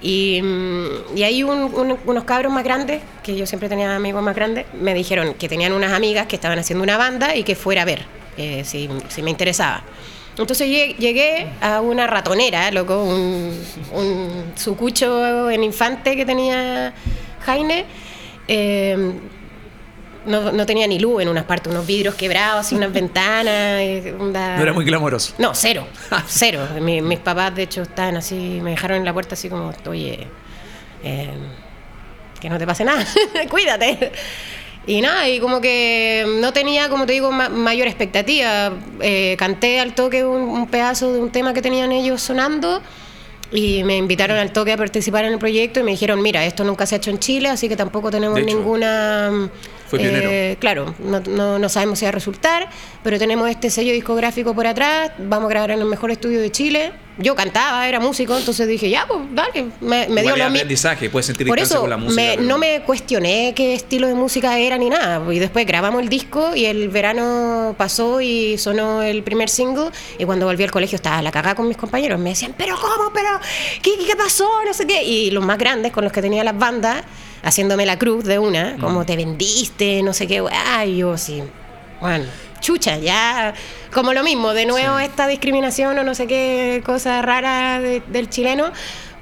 Y, 0.00 0.40
mm, 0.42 1.16
y 1.16 1.22
ahí 1.24 1.42
un- 1.42 1.74
un- 1.74 1.98
unos 2.06 2.24
cabros 2.24 2.52
más 2.52 2.62
grandes, 2.64 3.02
que 3.22 3.36
yo 3.36 3.46
siempre 3.46 3.68
tenía 3.68 3.94
amigos 3.96 4.22
más 4.22 4.34
grandes, 4.36 4.66
me 4.80 4.94
dijeron 4.94 5.34
que 5.34 5.48
tenían 5.48 5.72
unas 5.72 5.92
amigas 5.92 6.26
que 6.26 6.36
estaban 6.36 6.58
haciendo 6.58 6.82
una 6.84 6.96
banda 6.96 7.34
y 7.34 7.42
que 7.42 7.54
fuera 7.56 7.82
a 7.82 7.84
ver 7.84 8.04
eh, 8.36 8.62
si, 8.64 8.88
si 9.08 9.22
me 9.22 9.30
interesaba. 9.30 9.82
Entonces 10.36 10.68
llegué, 10.68 11.46
a 11.60 11.80
una 11.80 12.06
ratonera, 12.08 12.70
loco, 12.72 13.02
un, 13.04 13.56
un 13.92 14.52
sucucho 14.56 15.48
en 15.50 15.62
infante 15.62 16.16
que 16.16 16.24
tenía 16.26 16.92
Jaime. 17.46 17.84
eh, 18.48 19.12
no, 20.26 20.52
no 20.52 20.66
tenía 20.66 20.86
ni 20.86 20.98
luz 20.98 21.22
en 21.22 21.28
unas 21.28 21.44
partes, 21.44 21.72
unos 21.72 21.86
vidrios 21.86 22.14
quebrados, 22.14 22.70
y 22.72 22.76
unas 22.76 22.92
ventanas. 23.00 23.80
eh, 23.80 24.14
onda- 24.18 24.56
No 24.56 24.62
era 24.62 24.72
muy 24.72 24.84
glamoroso. 24.84 25.34
No, 25.38 25.54
cero, 25.54 25.86
cero. 26.26 26.66
Mi- 26.80 27.02
mis 27.02 27.18
papás, 27.18 27.54
de 27.54 27.62
hecho, 27.64 27.82
estaban 27.82 28.16
así, 28.16 28.60
me 28.62 28.70
dejaron 28.70 28.98
en 28.98 29.04
la 29.04 29.12
puerta 29.12 29.34
así 29.34 29.48
como, 29.48 29.72
oye, 29.86 30.26
eh, 31.02 31.30
que 32.40 32.48
no 32.50 32.58
te 32.58 32.66
pase 32.66 32.84
nada, 32.84 33.04
cuídate. 33.50 34.12
Y 34.86 35.00
nada, 35.00 35.26
y 35.30 35.40
como 35.40 35.62
que 35.62 36.26
no 36.42 36.52
tenía, 36.52 36.90
como 36.90 37.06
te 37.06 37.14
digo, 37.14 37.32
ma- 37.32 37.48
mayor 37.48 37.86
expectativa. 37.88 38.70
Eh, 39.00 39.34
canté 39.38 39.80
al 39.80 39.94
toque 39.94 40.24
un, 40.26 40.42
un 40.42 40.66
pedazo 40.66 41.10
de 41.12 41.20
un 41.20 41.30
tema 41.30 41.54
que 41.54 41.62
tenían 41.62 41.90
ellos 41.90 42.20
sonando 42.20 42.82
y 43.50 43.82
me 43.84 43.96
invitaron 43.96 44.36
al 44.36 44.52
toque 44.52 44.72
a 44.72 44.76
participar 44.76 45.24
en 45.24 45.32
el 45.32 45.38
proyecto 45.38 45.80
y 45.80 45.84
me 45.84 45.92
dijeron, 45.92 46.20
mira, 46.20 46.44
esto 46.44 46.64
nunca 46.64 46.84
se 46.84 46.96
ha 46.96 46.98
hecho 46.98 47.10
en 47.10 47.18
Chile, 47.18 47.48
así 47.48 47.66
que 47.68 47.76
tampoco 47.76 48.10
tenemos 48.10 48.38
hecho, 48.38 48.46
ninguna... 48.46 49.48
Fue 49.96 50.08
pionero. 50.08 50.28
Eh, 50.30 50.56
claro, 50.60 50.94
no, 50.98 51.20
no- 51.20 51.58
no 51.58 51.68
sabemos 51.68 51.98
si 51.98 52.04
va 52.04 52.10
a 52.10 52.12
resultar, 52.12 52.68
pero 53.02 53.18
tenemos 53.18 53.48
este 53.48 53.70
sello 53.70 53.92
discográfico 53.92 54.54
por 54.54 54.66
atrás, 54.66 55.10
vamos 55.18 55.46
a 55.46 55.50
grabar 55.50 55.70
en 55.72 55.80
el 55.80 55.84
mejor 55.86 56.10
estudio 56.10 56.40
de 56.40 56.50
Chile. 56.50 56.92
Yo 57.16 57.36
cantaba, 57.36 57.86
era 57.88 58.00
músico, 58.00 58.36
entonces 58.36 58.66
dije, 58.66 58.90
ya, 58.90 59.06
pues 59.06 59.20
dale, 59.32 59.66
me, 59.80 60.08
me 60.08 60.22
dio 60.22 60.36
lo 60.36 60.44
aprendizaje, 60.46 61.08
puedes 61.10 61.26
sentir 61.26 61.46
Por 61.46 61.60
eso 61.60 61.80
con 61.82 61.90
la 61.90 61.96
música. 61.96 62.20
me- 62.20 62.30
pero- 62.36 62.42
no 62.42 62.58
me 62.58 62.80
cuestioné 62.82 63.52
qué 63.54 63.72
estilo 63.74 64.08
de 64.08 64.14
música 64.14 64.58
era 64.58 64.76
ni 64.78 64.90
nada. 64.90 65.22
Y 65.32 65.38
después 65.38 65.64
grabamos 65.64 66.02
el 66.02 66.08
disco 66.08 66.56
y 66.56 66.64
el 66.64 66.88
verano 66.88 67.76
pasó 67.78 68.20
y 68.20 68.58
sonó 68.58 69.02
el 69.02 69.22
primer 69.22 69.48
single. 69.48 69.90
Y 70.18 70.24
cuando 70.24 70.46
volví 70.46 70.64
al 70.64 70.72
colegio 70.72 70.96
estaba 70.96 71.22
la 71.22 71.30
cagada 71.30 71.54
con 71.54 71.68
mis 71.68 71.76
compañeros. 71.76 72.18
Me 72.18 72.30
decían, 72.30 72.52
¿pero 72.58 72.74
cómo? 72.80 73.12
¿Pero 73.14 73.28
qué, 73.80 73.92
qué 74.04 74.16
pasó? 74.16 74.48
No 74.66 74.74
sé 74.74 74.84
qué. 74.84 75.04
Y 75.04 75.30
los 75.30 75.44
más 75.44 75.56
grandes 75.56 75.92
con 75.92 76.02
los 76.02 76.12
que 76.12 76.20
tenía 76.20 76.42
las 76.42 76.58
bandas, 76.58 77.04
haciéndome 77.44 77.86
la 77.86 77.98
cruz 77.98 78.24
de 78.24 78.38
una, 78.38 78.76
como 78.80 79.04
te 79.06 79.16
vendiste, 79.16 80.02
no 80.02 80.12
sé 80.12 80.26
qué. 80.26 80.42
Ay, 80.50 80.96
yo 80.98 81.16
sí. 81.16 81.42
Bueno, 82.00 82.24
chucha, 82.60 82.98
ya. 82.98 83.54
Como 83.92 84.12
lo 84.12 84.22
mismo, 84.24 84.52
de 84.54 84.66
nuevo 84.66 84.98
esta 84.98 85.26
discriminación 85.28 85.96
o 85.98 86.02
no 86.02 86.14
sé 86.14 86.26
qué 86.26 86.82
cosa 86.84 87.22
rara 87.22 87.78
de- 87.80 88.02
del 88.08 88.28
chileno. 88.28 88.72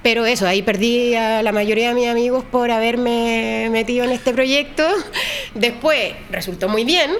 Pero 0.03 0.27
eso, 0.27 0.49
ahí 0.49 0.63
perdí 0.63 1.15
a 1.15 1.43
la 1.45 1.53
mayoría 1.53 1.91
de 1.91 1.95
mis 1.95 2.09
amigos 2.09 2.45
por 2.51 2.73
haberme 2.73 3.69
metido 3.71 4.05
en 4.05 4.11
este 4.11 4.33
proyecto. 4.33 4.85
Después 5.55 6.15
resultó 6.31 6.69
muy 6.69 6.85
bien 6.85 7.11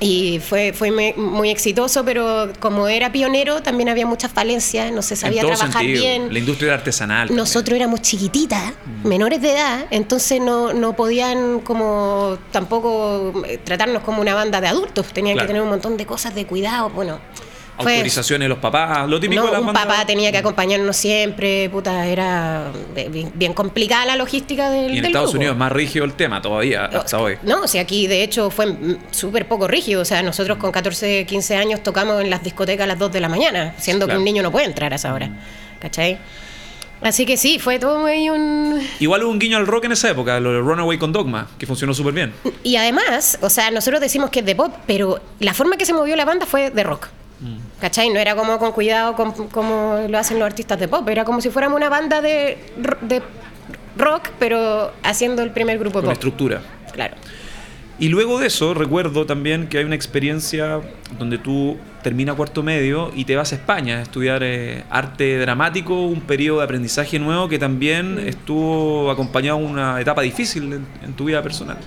y 0.00 0.40
fue, 0.40 0.72
fue 0.72 0.90
muy 1.16 1.50
exitoso, 1.50 2.04
pero 2.04 2.52
como 2.60 2.88
era 2.88 3.12
pionero 3.12 3.62
también 3.62 3.88
había 3.88 4.06
muchas 4.06 4.32
falencias, 4.32 4.90
no 4.92 5.02
se 5.02 5.16
sabía 5.16 5.42
en 5.42 5.46
todo 5.48 5.56
trabajar 5.56 5.82
sentido. 5.82 6.00
bien. 6.02 6.32
La 6.32 6.38
industria 6.38 6.66
era 6.68 6.74
artesanal. 6.76 7.28
también. 7.28 7.36
Nosotros 7.36 7.76
éramos 7.76 8.02
chiquititas, 8.02 8.72
menores 9.04 9.40
de 9.42 9.52
edad, 9.52 9.86
entonces 9.90 10.40
no, 10.40 10.72
no 10.72 10.94
podían 10.94 11.60
como 11.60 12.38
tampoco 12.50 13.32
eh, 13.46 13.58
tratarnos 13.62 14.02
como 14.02 14.20
una 14.20 14.34
banda 14.34 14.60
de 14.60 14.68
adultos, 14.68 15.06
tenían 15.12 15.34
Claro. 15.34 15.46
que 15.46 15.50
tener 15.52 15.62
un 15.62 15.68
montón 15.70 15.96
de 15.96 16.06
cosas 16.06 16.34
de 16.34 16.46
cuidado, 16.46 16.90
bueno. 16.90 17.18
Autorizaciones 17.78 18.44
de 18.44 18.48
los 18.50 18.58
papás, 18.58 19.08
lo 19.08 19.18
típico 19.18 19.40
no, 19.42 19.46
de 19.46 19.52
las 19.52 19.60
un 19.62 19.72
papá 19.72 20.04
tenía 20.06 20.30
que 20.30 20.38
acompañarnos 20.38 20.96
siempre, 20.96 21.68
puta, 21.70 22.06
era 22.06 22.70
bien, 23.10 23.32
bien 23.34 23.54
complicada 23.54 24.04
la 24.06 24.16
logística 24.16 24.70
del 24.70 24.92
Y 24.92 24.96
en 24.98 25.02
del 25.02 25.06
Estados 25.06 25.30
grupo. 25.30 25.38
Unidos 25.38 25.54
es 25.54 25.58
más 25.58 25.72
rígido 25.72 26.04
el 26.04 26.12
tema 26.12 26.40
todavía, 26.42 26.84
hasta 26.84 27.18
hoy. 27.18 27.38
No, 27.42 27.62
o 27.62 27.66
sea, 27.66 27.82
aquí 27.82 28.06
de 28.06 28.22
hecho 28.22 28.50
fue 28.50 28.76
súper 29.10 29.48
poco 29.48 29.66
rígido. 29.66 30.02
O 30.02 30.04
sea, 30.04 30.22
nosotros 30.22 30.58
con 30.58 30.70
14, 30.70 31.24
15 31.26 31.56
años 31.56 31.82
tocamos 31.82 32.20
en 32.20 32.30
las 32.30 32.42
discotecas 32.44 32.84
a 32.84 32.86
las 32.88 32.98
2 32.98 33.10
de 33.12 33.20
la 33.20 33.28
mañana, 33.28 33.74
siendo 33.78 34.04
Claro. 34.06 34.18
que 34.18 34.18
un 34.18 34.24
niño 34.24 34.42
no 34.42 34.52
puede 34.52 34.66
entrar 34.66 34.92
a 34.92 34.96
esa 34.96 35.12
hora. 35.14 35.30
¿Cachai? 35.80 36.18
Así 37.00 37.26
que 37.26 37.36
sí, 37.36 37.58
fue 37.58 37.80
todo 37.80 37.98
muy 37.98 38.30
un... 38.30 38.80
Igual 39.00 39.24
hubo 39.24 39.30
un 39.32 39.40
guiño 39.40 39.56
al 39.56 39.66
rock 39.66 39.86
en 39.86 39.92
esa 39.92 40.08
época, 40.10 40.38
lo 40.38 40.52
de 40.52 40.60
Runaway 40.60 40.98
con 40.98 41.10
Dogma, 41.12 41.48
que 41.58 41.66
funcionó 41.66 41.92
súper 41.94 42.12
bien. 42.14 42.32
Y 42.62 42.76
además, 42.76 43.38
o 43.40 43.50
sea, 43.50 43.72
nosotros 43.72 44.00
decimos 44.00 44.30
que 44.30 44.38
es 44.38 44.46
de 44.46 44.54
pop, 44.54 44.72
pero 44.86 45.18
la 45.40 45.52
forma 45.52 45.76
que 45.76 45.84
se 45.84 45.92
movió 45.94 46.14
la 46.14 46.24
banda 46.24 46.46
fue 46.46 46.70
de 46.70 46.82
rock. 46.84 47.08
¿Cachai? 47.82 48.10
No 48.10 48.20
era 48.20 48.36
como 48.36 48.58
con 48.60 48.70
cuidado 48.70 49.16
com- 49.16 49.48
como 49.50 49.98
lo 50.08 50.16
hacen 50.16 50.38
los 50.38 50.46
artistas 50.46 50.78
de 50.78 50.86
pop, 50.86 51.08
era 51.08 51.24
como 51.24 51.40
si 51.40 51.50
fuéramos 51.50 51.76
una 51.76 51.88
banda 51.88 52.20
de, 52.22 52.56
de 53.00 53.20
rock, 53.96 54.28
pero 54.38 54.92
haciendo 55.02 55.42
el 55.42 55.50
primer 55.50 55.80
grupo 55.80 55.94
Con 55.94 56.02
de 56.02 56.06
pop. 56.06 56.12
estructura. 56.14 56.62
Claro. 56.92 57.16
Y 57.98 58.08
luego 58.08 58.38
de 58.38 58.46
eso, 58.46 58.72
recuerdo 58.72 59.26
también 59.26 59.66
que 59.68 59.78
hay 59.78 59.84
una 59.84 59.96
experiencia 59.96 60.80
donde 61.18 61.38
tú 61.38 61.76
terminas 62.04 62.36
cuarto 62.36 62.62
medio 62.62 63.10
y 63.16 63.24
te 63.24 63.34
vas 63.34 63.50
a 63.52 63.56
España 63.56 63.98
a 63.98 64.02
estudiar 64.02 64.42
eh, 64.44 64.84
arte 64.88 65.38
dramático, 65.38 66.02
un 66.06 66.20
periodo 66.20 66.58
de 66.58 66.64
aprendizaje 66.64 67.18
nuevo 67.18 67.48
que 67.48 67.58
también 67.58 68.20
estuvo 68.24 69.10
acompañado 69.10 69.58
de 69.58 69.64
una 69.64 70.00
etapa 70.00 70.22
difícil 70.22 70.72
en, 70.72 70.86
en 71.04 71.12
tu 71.14 71.24
vida 71.24 71.42
personal. 71.42 71.78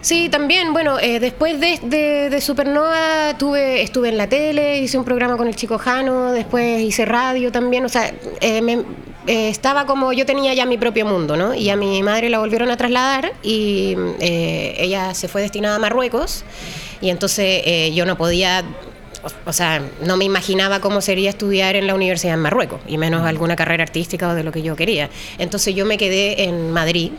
Sí, 0.00 0.28
también, 0.28 0.72
bueno, 0.72 0.98
eh, 1.00 1.18
después 1.18 1.60
de, 1.60 2.38
Supernova 2.40 3.36
tuve, 3.36 3.82
estuve 3.82 4.10
en 4.10 4.16
la 4.16 4.28
tele, 4.28 4.78
hice 4.78 4.96
un 4.96 5.04
programa 5.04 5.36
con 5.36 5.48
el 5.48 5.56
chico 5.56 5.76
Jano, 5.76 6.32
después 6.32 6.80
hice 6.82 7.04
radio 7.04 7.50
también, 7.50 7.84
o 7.84 7.88
sea, 7.88 8.12
eh, 8.40 8.84
eh, 9.28 9.50
estaba 9.50 9.84
como, 9.84 10.14
yo 10.14 10.24
tenía 10.24 10.54
ya 10.54 10.64
mi 10.64 10.78
propio 10.78 11.04
mundo, 11.04 11.36
¿no? 11.36 11.54
Y 11.54 11.68
a 11.68 11.76
mi 11.76 12.02
madre 12.02 12.30
la 12.30 12.38
volvieron 12.38 12.70
a 12.70 12.78
trasladar 12.78 13.34
y 13.42 13.94
eh, 14.20 14.74
ella 14.78 15.12
se 15.12 15.28
fue 15.28 15.42
destinada 15.42 15.76
a 15.76 15.78
Marruecos 15.78 16.44
y 17.02 17.10
entonces 17.10 17.62
eh, 17.66 17.92
yo 17.94 18.06
no 18.06 18.16
podía... 18.16 18.64
O 19.44 19.52
sea, 19.52 19.82
no 20.02 20.16
me 20.16 20.24
imaginaba 20.24 20.80
cómo 20.80 21.02
sería 21.02 21.28
estudiar 21.28 21.76
en 21.76 21.86
la 21.86 21.94
universidad 21.94 22.34
en 22.34 22.40
Marruecos, 22.40 22.80
y 22.86 22.96
menos 22.96 23.26
alguna 23.26 23.56
carrera 23.56 23.82
artística 23.82 24.28
o 24.28 24.34
de 24.34 24.44
lo 24.44 24.52
que 24.52 24.62
yo 24.62 24.76
quería. 24.76 25.10
Entonces 25.38 25.74
yo 25.74 25.84
me 25.84 25.98
quedé 25.98 26.44
en 26.44 26.70
Madrid, 26.70 27.10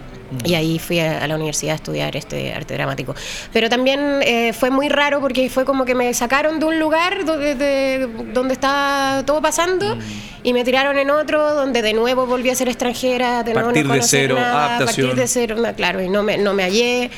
y 0.45 0.53
ahí 0.55 0.79
fui 0.79 0.99
a, 0.99 1.23
a 1.23 1.27
la 1.27 1.35
universidad 1.35 1.73
a 1.73 1.75
estudiar 1.75 2.15
este 2.15 2.53
arte 2.53 2.73
dramático. 2.75 3.15
Pero 3.53 3.69
también 3.69 4.21
eh, 4.23 4.53
fue 4.53 4.69
muy 4.69 4.89
raro 4.89 5.19
porque 5.21 5.49
fue 5.49 5.65
como 5.65 5.85
que 5.85 5.95
me 5.95 6.13
sacaron 6.13 6.59
de 6.59 6.65
un 6.65 6.79
lugar 6.79 7.25
donde, 7.25 7.55
de- 7.55 8.07
donde 8.33 8.53
estaba 8.53 9.23
todo 9.25 9.41
pasando 9.41 9.97
y 10.43 10.53
me 10.53 10.63
tiraron 10.63 10.97
en 10.97 11.09
otro 11.09 11.53
donde 11.55 11.81
de 11.81 11.93
nuevo 11.93 12.25
volví 12.25 12.49
a 12.49 12.55
ser 12.55 12.69
extranjera, 12.69 13.43
de 13.43 13.53
nuevo 13.53 13.67
Partir 13.69 13.85
no 13.85 13.93
de 13.93 14.01
cero, 14.03 14.35
nada, 14.35 14.75
adaptación. 14.75 15.07
partir 15.07 15.21
de 15.21 15.27
cero, 15.27 15.55
claro, 15.75 16.01
y 16.01 16.09
no 16.09 16.23
me, 16.23 16.37
no 16.37 16.53
me 16.53 16.63
hallé. 16.63 17.09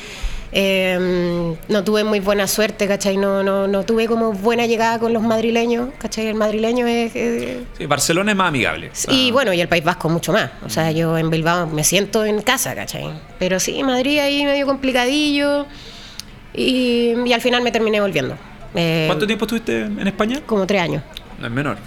Eh, 0.54 1.56
no 1.68 1.82
tuve 1.84 2.04
muy 2.04 2.20
buena 2.20 2.46
suerte, 2.46 2.86
¿cachai? 2.86 3.16
No, 3.16 3.42
no, 3.42 3.66
no 3.66 3.84
tuve 3.84 4.06
como 4.06 4.32
buena 4.32 4.66
llegada 4.66 4.98
con 4.98 5.12
los 5.14 5.22
madrileños, 5.22 5.88
¿cachai? 5.98 6.26
El 6.26 6.34
madrileño 6.34 6.86
es... 6.86 7.12
eh, 7.14 7.64
Sí, 7.78 7.86
Barcelona 7.86 8.32
es 8.32 8.36
más 8.36 8.48
amigable. 8.48 8.90
y 9.08 9.30
Ah, 9.30 9.32
bueno, 9.32 9.52
y 9.54 9.60
el 9.60 9.68
País 9.68 9.82
Vasco 9.82 10.08
mucho 10.10 10.32
más. 10.32 10.50
O 10.64 10.68
sea, 10.68 10.90
yo 10.92 11.16
en 11.16 11.30
Bilbao 11.30 11.66
me 11.68 11.84
siento 11.84 12.24
en 12.26 12.42
casa, 12.42 12.74
¿cachai? 12.74 13.06
Pero 13.38 13.58
sí, 13.60 13.82
Madrid 13.82 14.18
ahí 14.18 14.44
medio 14.44 14.66
complicadillo. 14.66 15.66
Y, 16.54 17.14
y 17.24 17.32
al 17.32 17.40
final 17.40 17.62
me 17.62 17.72
terminé 17.72 18.00
volviendo. 18.00 18.36
Eh, 18.74 19.04
¿Cuánto 19.08 19.26
tiempo 19.26 19.46
estuviste 19.46 19.80
en 19.80 20.06
España? 20.06 20.40
Como 20.44 20.66
tres 20.66 20.82
años. 20.82 21.02
No 21.40 21.46
es 21.46 21.52
menor. 21.52 21.78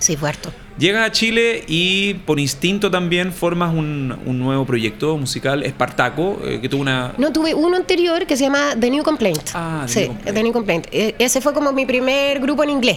Sí, 0.00 0.16
fue 0.16 0.28
harto. 0.30 0.50
Llegas 0.78 1.06
a 1.06 1.12
Chile 1.12 1.62
y 1.68 2.14
por 2.14 2.40
instinto 2.40 2.90
también 2.90 3.32
formas 3.32 3.72
un, 3.72 4.18
un 4.26 4.38
nuevo 4.38 4.64
proyecto 4.64 5.16
musical, 5.18 5.62
Espartaco, 5.62 6.40
eh, 6.44 6.58
que 6.60 6.68
tuvo 6.68 6.80
una... 6.82 7.12
No, 7.18 7.32
tuve 7.32 7.54
uno 7.54 7.76
anterior 7.76 8.26
que 8.26 8.36
se 8.36 8.44
llama 8.44 8.74
The 8.80 8.90
New 8.90 9.04
Complaint. 9.04 9.50
Ah, 9.54 9.82
The 9.86 9.92
sí, 9.92 10.00
New 10.00 10.08
Complaint. 10.08 10.34
The 10.34 10.42
New 10.42 10.52
Complaint. 10.52 10.86
E- 10.90 11.14
Ese 11.18 11.40
fue 11.40 11.52
como 11.52 11.72
mi 11.72 11.84
primer 11.86 12.40
grupo 12.40 12.64
en 12.64 12.70
inglés. 12.70 12.96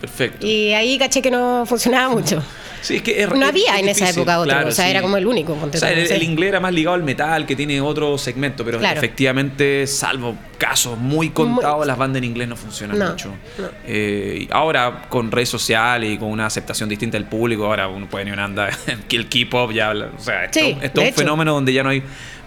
Perfecto. 0.00 0.44
Y 0.44 0.72
ahí 0.72 0.98
caché 0.98 1.22
que 1.22 1.30
no 1.30 1.64
funcionaba 1.66 2.12
mucho. 2.12 2.42
Sí, 2.82 2.96
es 2.96 3.02
que 3.02 3.22
es- 3.22 3.30
No 3.32 3.46
había 3.46 3.76
es 3.76 3.82
en 3.82 3.88
esa 3.88 4.10
época 4.10 4.38
otro, 4.40 4.50
claro, 4.52 4.68
o 4.68 4.72
sea, 4.72 4.84
sí. 4.84 4.90
era 4.90 5.00
como 5.00 5.16
el 5.16 5.26
único. 5.26 5.52
O 5.54 5.76
sea, 5.76 5.90
el, 5.92 6.22
inglés 6.22 6.48
era 6.50 6.60
más 6.60 6.72
ligado 6.74 6.94
al 6.94 7.02
metal, 7.02 7.46
que 7.46 7.56
tiene 7.56 7.80
otro 7.80 8.18
segmento, 8.18 8.64
pero 8.64 8.78
Claro. 8.78 8.98
efectivamente, 8.98 9.86
salvo 9.86 10.36
casos 10.58 10.98
muy 10.98 11.30
contados, 11.30 11.78
Muy- 11.78 11.86
las 11.86 11.96
bandas 11.96 12.18
en 12.18 12.24
inglés 12.24 12.48
no 12.48 12.56
funcionan 12.56 12.98
No, 12.98 13.10
mucho. 13.10 13.28
no. 13.58 13.68
Eh, 13.86 14.46
ahora, 14.50 15.06
con 15.08 15.30
redes 15.32 15.48
sociales 15.48 16.12
y 16.12 16.18
con 16.18 16.28
una 16.28 16.46
aceptación 16.46 16.88
distinta 16.88 17.16
del 17.16 17.26
público, 17.26 17.64
ahora 17.66 17.88
uno 17.88 18.08
puede 18.08 18.26
ir 18.26 18.32
una 18.32 18.44
anda 18.44 18.68
el 19.10 19.28
K-pop 19.28 19.72
ya 19.72 19.88
habla. 19.90 20.10
O 20.16 20.20
sea, 20.20 20.52
Sí, 20.52 20.76
esto 20.82 21.00
es 21.00 21.06
un 21.06 21.08
hecho. 21.08 21.16
fenómeno 21.18 21.54
donde 21.54 21.72
ya 21.72 21.82
no 21.82 21.88
hay 21.90 22.02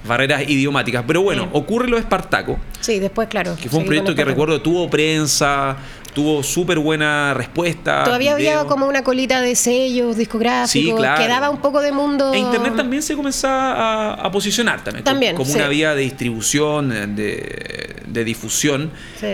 barreras 0.07 0.43
idiomáticas. 0.47 1.03
Pero 1.07 1.21
bueno, 1.21 1.43
Sí. 1.43 1.49
ocurre 1.53 1.87
lo 1.87 1.95
de 1.97 2.01
Espartaco, 2.01 2.59
Sí, 2.79 2.99
después, 2.99 3.27
claro. 3.27 3.55
que 3.61 3.69
fue 3.69 3.79
un 3.79 3.85
proyecto 3.85 4.13
que 4.15 4.23
recuerdo 4.25 4.61
tuvo 4.61 4.89
prensa, 4.89 5.77
tuvo 6.13 6.41
súper 6.43 6.79
buena 6.79 7.33
respuesta. 7.33 8.03
Todavía 8.05 8.33
había 8.33 8.63
como 8.65 8.87
una 8.87 9.03
colita 9.03 9.41
de 9.41 9.53
sellos 9.55 10.15
discográficos, 10.15 10.71
Sí, 10.71 10.93
claro. 10.95 11.21
quedaba 11.21 11.49
un 11.49 11.57
poco 11.59 11.81
de 11.81 11.91
mundo. 11.91 12.33
E 12.33 12.37
Internet 12.37 12.75
también 12.75 13.03
se 13.03 13.15
comenzaba 13.15 13.73
a, 13.73 14.13
a 14.13 14.31
posicionar 14.31 14.81
también, 14.83 15.03
También, 15.03 15.35
como 15.35 15.49
sí. 15.51 15.57
una 15.57 15.67
vía 15.67 15.93
de 15.93 16.01
distribución, 16.03 16.89
de, 17.15 17.95
de 18.07 18.23
difusión. 18.23 18.91
Sí. 19.19 19.27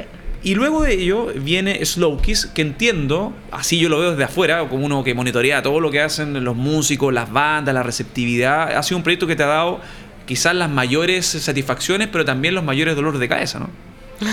Y 0.44 0.56
luego 0.56 0.82
de 0.82 0.94
ello 0.94 1.28
viene 1.36 1.86
Slow 1.86 2.20
Kiss, 2.20 2.48
que 2.48 2.64
entiendo, 2.64 3.32
así 3.52 3.78
yo 3.78 3.90
lo 3.90 4.00
veo 4.00 4.10
desde 4.12 4.24
afuera, 4.24 4.68
como 4.68 4.84
uno 4.88 5.04
que 5.04 5.14
monitorea 5.14 5.62
todo 5.62 5.80
lo 5.80 5.92
que 5.92 6.02
hacen 6.02 6.44
los 6.44 6.56
músicos, 6.56 7.14
las 7.14 7.32
bandas, 7.32 7.76
la 7.76 7.84
receptividad. 7.84 8.76
Ha 8.76 8.82
sido 8.82 8.98
un 8.98 9.04
proyecto 9.04 9.28
que 9.28 9.36
te 9.36 9.44
ha 9.44 9.48
dado 9.48 9.82
quizás 10.32 10.56
las 10.56 10.70
mayores 10.70 11.26
satisfacciones, 11.26 12.08
pero 12.10 12.24
también 12.24 12.56
los 12.56 12.64
mayores 12.64 12.96
dolores 12.96 13.20
de 13.20 13.28
cabeza, 13.28 13.60
¿no? 13.60 13.70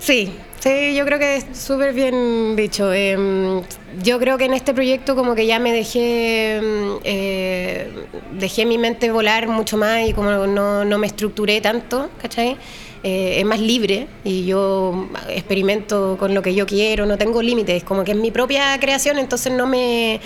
Sí, 0.00 0.32
sí, 0.60 0.94
yo 0.96 1.04
creo 1.04 1.18
que 1.18 1.36
es 1.36 1.46
súper 1.52 1.92
bien 1.92 2.56
dicho. 2.56 2.90
Eh, 2.94 3.60
yo 4.02 4.18
creo 4.18 4.38
que 4.38 4.46
en 4.46 4.54
este 4.54 4.72
proyecto 4.72 5.14
como 5.14 5.34
que 5.34 5.44
ya 5.44 5.58
me 5.58 5.72
dejé, 5.72 6.60
mm, 6.62 7.00
eh, 7.04 7.90
dejé 8.38 8.64
mi 8.64 8.78
mente 8.78 9.10
volar 9.10 9.46
mucho 9.48 9.76
más 9.76 10.08
y 10.08 10.14
como 10.14 10.30
no, 10.46 10.86
no 10.86 10.98
me 10.98 11.06
estructuré 11.08 11.60
tanto, 11.60 12.08
¿cachai? 12.22 12.56
Eh, 13.02 13.40
es 13.40 13.44
más 13.44 13.60
libre 13.60 14.06
y 14.24 14.46
yo 14.46 15.10
experimento 15.28 16.16
con 16.18 16.32
lo 16.32 16.40
que 16.40 16.54
yo 16.54 16.64
quiero, 16.64 17.04
no 17.04 17.18
tengo 17.18 17.42
límites, 17.42 17.84
como 17.84 18.04
que 18.04 18.12
es 18.12 18.16
mi 18.16 18.30
propia 18.30 18.78
creación, 18.80 19.18
entonces 19.18 19.52
no 19.52 19.66
me 19.66 20.20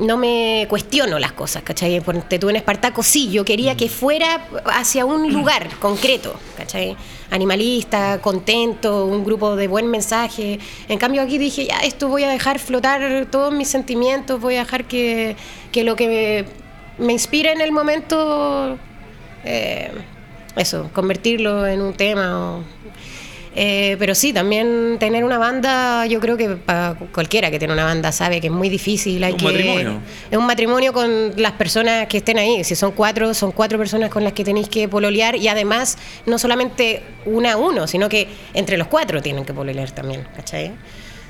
no 0.00 0.16
me 0.16 0.66
cuestiono 0.68 1.18
las 1.18 1.32
cosas, 1.32 1.62
¿cachai? 1.62 2.00
Ponte 2.00 2.38
tú 2.38 2.48
en 2.48 2.56
Espartaco, 2.56 3.02
sí, 3.02 3.30
yo 3.30 3.44
quería 3.44 3.76
que 3.76 3.88
fuera 3.88 4.46
hacia 4.64 5.04
un 5.04 5.32
lugar 5.32 5.68
concreto, 5.78 6.34
¿cachai? 6.56 6.96
Animalista, 7.30 8.20
contento, 8.20 9.06
un 9.06 9.24
grupo 9.24 9.54
de 9.56 9.68
buen 9.68 9.86
mensaje. 9.88 10.58
En 10.88 10.98
cambio 10.98 11.22
aquí 11.22 11.38
dije, 11.38 11.66
ya, 11.66 11.78
esto 11.80 12.08
voy 12.08 12.24
a 12.24 12.30
dejar 12.30 12.58
flotar 12.58 13.26
todos 13.30 13.52
mis 13.52 13.68
sentimientos, 13.68 14.40
voy 14.40 14.56
a 14.56 14.60
dejar 14.60 14.86
que, 14.86 15.36
que 15.70 15.84
lo 15.84 15.94
que 15.96 16.44
me, 16.98 17.06
me 17.06 17.12
inspire 17.12 17.52
en 17.52 17.60
el 17.60 17.72
momento... 17.72 18.78
eh, 19.44 19.92
eso, 20.56 20.90
convertirlo 20.92 21.66
en 21.66 21.80
un 21.80 21.94
tema 21.94 22.56
o 22.56 22.64
eh, 23.54 23.96
pero 23.98 24.14
sí, 24.14 24.32
también 24.32 24.96
tener 25.00 25.24
una 25.24 25.38
banda, 25.38 26.06
yo 26.06 26.20
creo 26.20 26.36
que 26.36 26.50
para 26.50 26.94
cualquiera 27.12 27.50
que 27.50 27.58
tiene 27.58 27.74
una 27.74 27.84
banda 27.84 28.12
sabe 28.12 28.40
que 28.40 28.46
es 28.46 28.52
muy 28.52 28.68
difícil. 28.68 29.22
Hay 29.24 29.32
un 29.32 29.38
que, 29.38 29.44
matrimonio. 29.44 30.00
Es 30.30 30.38
un 30.38 30.46
matrimonio 30.46 30.92
con 30.92 31.32
las 31.36 31.52
personas 31.52 32.06
que 32.06 32.18
estén 32.18 32.38
ahí. 32.38 32.62
Si 32.62 32.76
son 32.76 32.92
cuatro, 32.92 33.34
son 33.34 33.50
cuatro 33.52 33.76
personas 33.76 34.10
con 34.10 34.22
las 34.22 34.32
que 34.34 34.44
tenéis 34.44 34.68
que 34.68 34.88
pololear 34.88 35.34
y 35.36 35.48
además 35.48 35.98
no 36.26 36.38
solamente 36.38 37.02
una 37.26 37.52
a 37.52 37.56
uno, 37.56 37.86
sino 37.86 38.08
que 38.08 38.28
entre 38.54 38.76
los 38.76 38.86
cuatro 38.86 39.20
tienen 39.20 39.44
que 39.44 39.52
pololear 39.52 39.90
también, 39.90 40.26
¿cachai? 40.36 40.72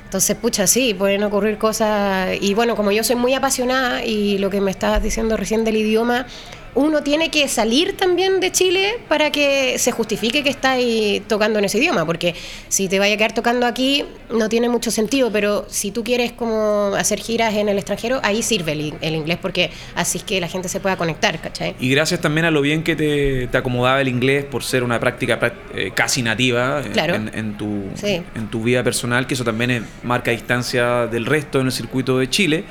Entonces, 0.05 0.37
pucha, 0.37 0.67
sí, 0.67 0.93
pueden 0.93 1.23
ocurrir 1.23 1.57
cosas. 1.57 2.31
Y 2.41 2.53
bueno, 2.55 2.75
como 2.75 2.91
yo 2.91 3.05
soy 3.05 3.15
muy 3.15 3.33
apasionada 3.33 4.05
y 4.05 4.39
lo 4.39 4.51
que 4.51 4.61
me 4.61 4.73
estabas 4.73 5.03
diciendo 5.03 5.37
recién 5.37 5.63
del 5.63 5.77
idioma, 5.77 6.27
uno 6.75 7.03
tiene 7.03 7.31
que 7.31 7.49
salir 7.49 7.97
también 7.97 8.39
de 8.41 8.53
Chile 8.53 8.99
para 9.09 9.31
que 9.33 9.77
se 9.79 9.91
justifique 9.91 10.43
que 10.45 10.51
está 10.51 10.73
ahí 10.73 11.23
tocando 11.27 11.59
en 11.59 11.65
ese 11.65 11.79
idioma, 11.79 12.07
porque 12.07 12.35
si 12.69 12.89
te 12.89 12.99
vaya 12.99 13.15
a 13.15 13.17
quedar 13.17 13.33
tocando 13.33 13.67
aquí 13.67 14.05
no 14.31 14.49
tiene 14.49 14.69
mucho 14.69 14.91
sentido, 14.91 15.33
pero 15.33 15.67
si 15.69 15.91
tú 15.91 16.05
quieres 16.05 16.31
como 16.33 16.93
hacer 16.97 17.19
giras 17.21 17.55
en 17.55 17.69
el 17.69 17.77
extranjero, 17.77 18.21
ahí 18.23 18.43
sirve 18.43 18.73
el, 18.73 18.95
el 19.01 19.15
inglés 19.17 19.39
porque 19.43 19.71
así 19.97 20.19
es 20.19 20.25
que 20.25 20.41
la 20.41 20.47
gente 20.49 20.69
se 20.69 20.79
pueda 20.79 20.97
conectar, 20.97 21.41
¿cachai? 21.41 21.75
Y 21.81 21.91
gracias 21.91 22.21
también 22.21 22.45
a 22.45 22.51
lo 22.53 22.61
bien 22.61 22.85
que 22.85 22.95
te, 22.95 23.49
te 23.49 23.59
acomodaba 23.59 24.01
el 24.01 24.09
inglés 24.09 24.45
por 24.45 24.63
ser 24.63 24.85
una 24.85 25.01
práctica 25.01 25.39
eh, 25.75 25.91
casi 25.95 26.23
nativa 26.23 26.83
eh, 26.85 26.91
Claro. 26.93 27.17
en, 27.17 27.31
en 27.35 27.57
tu, 27.59 27.85
Sí. 27.95 28.23
en 28.37 28.49
tu 28.49 28.63
vida 28.63 28.85
personal, 28.85 29.27
que 29.27 29.35
eso 29.35 29.45
también 29.45 29.71
es- 29.73 29.83
marca 30.05 30.31
distancia 30.31 31.07
del 31.09 31.27
resto 31.27 31.59
en 31.61 31.67
el 31.67 31.73
circuito 31.73 32.19
de 32.19 32.31
Chile. 32.31 32.65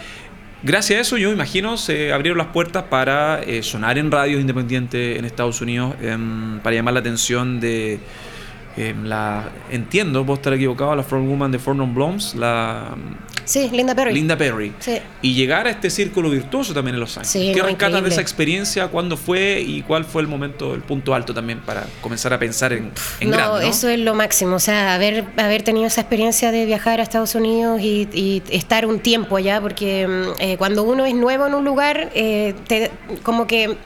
Gracias 0.61 0.97
a 0.97 1.01
eso, 1.01 1.17
yo 1.17 1.31
imagino, 1.31 1.77
se 1.77 2.11
abrieron 2.11 2.37
las 2.37 2.47
puertas 2.47 2.83
para 2.83 3.41
eh, 3.43 3.63
sonar 3.63 3.97
en 3.97 4.11
radios 4.11 4.41
independientes 4.41 5.17
en 5.17 5.23
Estados 5.23 5.61
Unidos, 5.61 5.95
em, 6.01 6.59
para 6.59 6.75
llamar 6.75 6.95
la 6.95 6.99
atención 6.99 7.61
de 7.61 7.99
em, 8.75 9.05
la. 9.05 9.49
Entiendo, 9.71 10.25
puedo 10.25 10.35
estar 10.35 10.51
equivocado, 10.51 10.93
la 10.97 11.03
frontwoman 11.03 11.49
de 11.53 11.59
Four 11.59 11.77
Non 11.77 11.95
Blondes, 11.95 12.35
la 12.35 12.89
Sí, 13.49 13.67
Linda 13.73 13.95
Perry. 13.95 14.13
Linda 14.13 14.37
Perry. 14.37 14.71
Sí. 14.77 14.99
Y 15.23 15.33
llegar 15.33 15.65
a 15.65 15.71
este 15.71 15.89
círculo 15.89 16.29
virtuoso 16.29 16.71
también 16.71 16.93
en 16.93 16.99
Los 16.99 17.17
Ángeles. 17.17 17.31
Sí, 17.47 17.51
¿Qué 17.51 17.61
no, 17.61 17.65
rescatas 17.65 18.03
de 18.03 18.09
esa 18.09 18.21
experiencia? 18.21 18.89
¿Cuándo 18.89 19.17
fue? 19.17 19.59
¿Y 19.59 19.81
cuál 19.81 20.05
fue 20.05 20.21
el 20.21 20.27
momento, 20.27 20.75
el 20.75 20.81
punto 20.81 21.15
alto 21.15 21.33
también 21.33 21.59
para 21.61 21.87
comenzar 22.01 22.31
a 22.31 22.37
pensar 22.37 22.73
en, 22.73 22.91
en 23.19 23.29
no, 23.31 23.37
grande? 23.37 23.61
¿no? 23.65 23.71
eso 23.71 23.89
es 23.89 23.97
lo 23.99 24.13
máximo. 24.13 24.55
O 24.55 24.59
sea, 24.59 24.93
haber, 24.93 25.25
haber 25.37 25.63
tenido 25.63 25.87
esa 25.87 26.01
experiencia 26.01 26.51
de 26.51 26.67
viajar 26.67 26.99
a 26.99 27.03
Estados 27.03 27.33
Unidos 27.33 27.81
y, 27.81 28.07
y 28.13 28.43
estar 28.51 28.85
un 28.85 28.99
tiempo 28.99 29.35
allá, 29.37 29.59
porque 29.59 30.07
mm, 30.07 30.41
eh, 30.41 30.55
cuando 30.57 30.83
uno 30.83 31.05
es 31.05 31.15
nuevo 31.15 31.47
en 31.47 31.55
un 31.55 31.65
lugar, 31.65 32.11
eh, 32.13 32.53
te- 32.67 32.91
como 33.23 33.47
que 33.47 33.77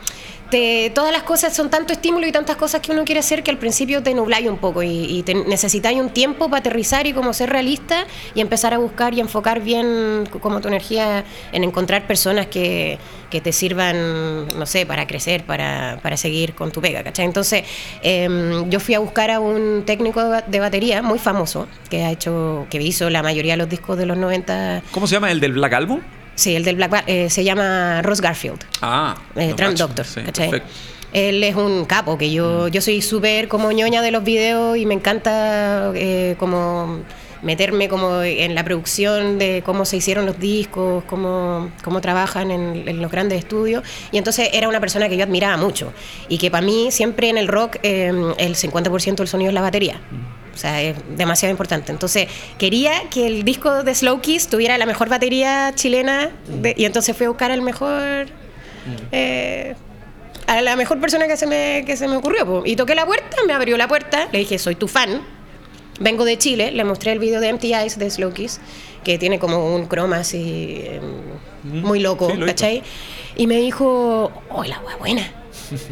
te- 0.53 0.91
todas 0.93 1.11
las 1.11 1.23
cosas 1.23 1.55
son 1.55 1.71
tanto 1.71 1.93
estímulo 1.93 2.27
y 2.27 2.31
tantas 2.31 2.57
cosas 2.57 2.79
que 2.79 2.91
uno 2.91 3.05
quiere 3.05 3.21
hacer 3.21 3.41
que 3.41 3.49
al 3.49 3.57
principio 3.57 4.03
te 4.03 4.13
nubláis 4.13 4.47
un 4.47 4.59
poco 4.59 4.83
y, 4.83 5.25
necesitáis 5.47 5.99
un 5.99 6.11
tiempo 6.11 6.47
para 6.47 6.59
aterrizar 6.59 7.07
y 7.07 7.13
como 7.13 7.33
ser 7.33 7.49
realista 7.49 8.05
y 8.35 8.41
empezar 8.41 8.71
a 8.71 8.77
buscar 8.77 9.15
y 9.15 9.19
enfocar 9.19 9.61
bien 9.61 10.29
como 10.41 10.61
tu 10.61 10.67
energía 10.67 11.23
en 11.51 11.63
encontrar 11.63 12.05
personas 12.05 12.45
que, 12.45 12.99
que 13.31 13.41
te 13.41 13.51
sirvan, 13.51 14.47
no 14.49 14.67
sé, 14.67 14.85
para 14.85 15.07
crecer, 15.07 15.43
para, 15.43 15.97
para 16.03 16.17
seguir 16.17 16.53
con 16.53 16.71
tu 16.71 16.81
pega, 16.81 17.03
¿cachai? 17.03 17.25
Entonces, 17.25 17.63
em, 18.03 18.69
yo 18.69 18.79
fui 18.79 18.93
a 18.93 18.99
buscar 18.99 19.31
a 19.31 19.39
un 19.39 19.81
técnico 19.87 20.21
de 20.45 20.59
batería 20.59 21.01
muy 21.01 21.17
famoso 21.17 21.67
que 21.89 22.03
ha 22.03 22.11
hecho, 22.11 22.67
que 22.69 22.79
hizo 22.79 23.09
la 23.09 23.23
mayoría 23.23 23.53
de 23.53 23.57
los 23.57 23.69
discos 23.69 23.97
de 23.97 24.05
los 24.05 24.17
90. 24.17 24.83
¿Cómo 24.91 25.07
se 25.07 25.15
llama 25.15 25.31
el 25.31 25.39
del 25.39 25.53
Black 25.53 25.73
Album? 25.73 26.01
Sí, 26.35 26.55
el 26.55 26.63
del 26.63 26.75
Black 26.75 27.03
eh, 27.07 27.29
se 27.29 27.43
llama 27.43 28.01
Ross 28.01 28.21
Garfield, 28.21 28.59
Ah, 28.81 29.15
eh, 29.35 29.53
cacho. 29.57 29.87
Doctor, 29.87 30.05
Sí, 30.05 30.21
¿cachai? 30.21 30.49
perfecto. 30.49 30.73
Él 31.13 31.43
es 31.43 31.55
un 31.55 31.85
capo, 31.85 32.17
que 32.17 32.31
yo, 32.31 32.67
yo 32.69 32.81
soy 32.81 33.01
súper 33.03 33.47
como 33.47 33.71
ñoña 33.71 34.01
de 34.01 34.09
los 34.09 34.23
videos 34.23 34.75
y 34.77 34.87
me 34.87 34.95
encanta 34.95 35.91
eh, 35.93 36.35
como 36.39 37.01
meterme 37.43 37.87
como 37.89 38.23
en 38.23 38.55
la 38.55 38.63
producción 38.63 39.37
de 39.37 39.61
cómo 39.65 39.83
se 39.85 39.97
hicieron 39.97 40.25
los 40.25 40.39
discos, 40.39 41.03
cómo, 41.03 41.69
cómo 41.83 41.99
trabajan 42.01 42.49
en, 42.51 42.87
en 42.87 42.99
los 43.01 43.11
grandes 43.11 43.37
estudios. 43.37 43.83
Y 44.11 44.17
entonces 44.17 44.49
era 44.53 44.67
una 44.69 44.79
persona 44.79 45.07
que 45.07 45.17
yo 45.17 45.23
admiraba 45.23 45.57
mucho 45.57 45.93
y 46.29 46.37
que 46.39 46.49
para 46.49 46.65
mí 46.65 46.87
siempre 46.89 47.29
en 47.29 47.37
el 47.37 47.47
rock 47.47 47.75
eh, 47.83 48.07
el 48.37 48.55
50% 48.55 49.15
del 49.17 49.27
sonido 49.27 49.49
es 49.49 49.53
la 49.53 49.61
batería. 49.61 49.99
O 50.53 50.57
sea, 50.57 50.81
es 50.81 50.95
demasiado 51.17 51.51
importante. 51.51 51.91
Entonces, 51.91 52.27
quería 52.59 52.91
que 53.09 53.25
el 53.25 53.43
disco 53.43 53.83
de 53.83 53.95
Slow 53.95 54.21
Kiss 54.21 54.47
tuviera 54.47 54.77
la 54.77 54.85
mejor 54.85 55.09
batería 55.09 55.71
chilena 55.73 56.29
de- 56.47 56.75
y 56.77 56.85
entonces 56.85 57.17
fui 57.17 57.25
a 57.25 57.29
buscar 57.29 57.51
al 57.51 57.61
mejor... 57.61 58.27
eh, 59.11 59.75
a 60.45 60.61
la 60.61 60.75
mejor 60.75 60.99
persona 60.99 61.25
que 61.27 61.37
se 61.37 61.47
me, 61.47 61.83
que 61.85 61.95
se 61.97 62.07
me 62.07 62.17
ocurrió. 62.17 62.45
po. 62.45 62.63
Y 62.65 62.75
toqué 62.75 62.95
la 62.95 63.05
puerta, 63.05 63.37
me 63.47 63.53
abrió 63.53 63.77
la 63.77 63.87
puerta, 63.87 64.27
le 64.31 64.39
dije, 64.39 64.59
soy 64.59 64.75
tu 64.75 64.87
fan, 64.89 65.21
vengo 65.99 66.25
de 66.25 66.37
Chile, 66.37 66.71
le 66.71 66.83
mostré 66.83 67.13
el 67.13 67.19
video 67.19 67.39
de 67.39 67.47
Empty 67.47 67.73
Eyes 67.73 67.97
de 67.97 68.09
Slow 68.11 68.33
Kiss, 68.33 68.59
que 69.03 69.17
tiene 69.17 69.39
como 69.39 69.73
un 69.73 69.85
croma 69.87 70.17
así 70.17 70.81
eh, 70.83 70.99
muy 71.63 71.99
loco, 71.99 72.29
Sí, 72.29 72.37
lo. 72.37 72.45
¿cachai? 72.45 72.83
Y 73.37 73.47
me 73.47 73.55
dijo, 73.57 74.31
oh, 74.49 74.63
la 74.65 74.79
hueá 74.81 74.97
buena. 74.97 75.31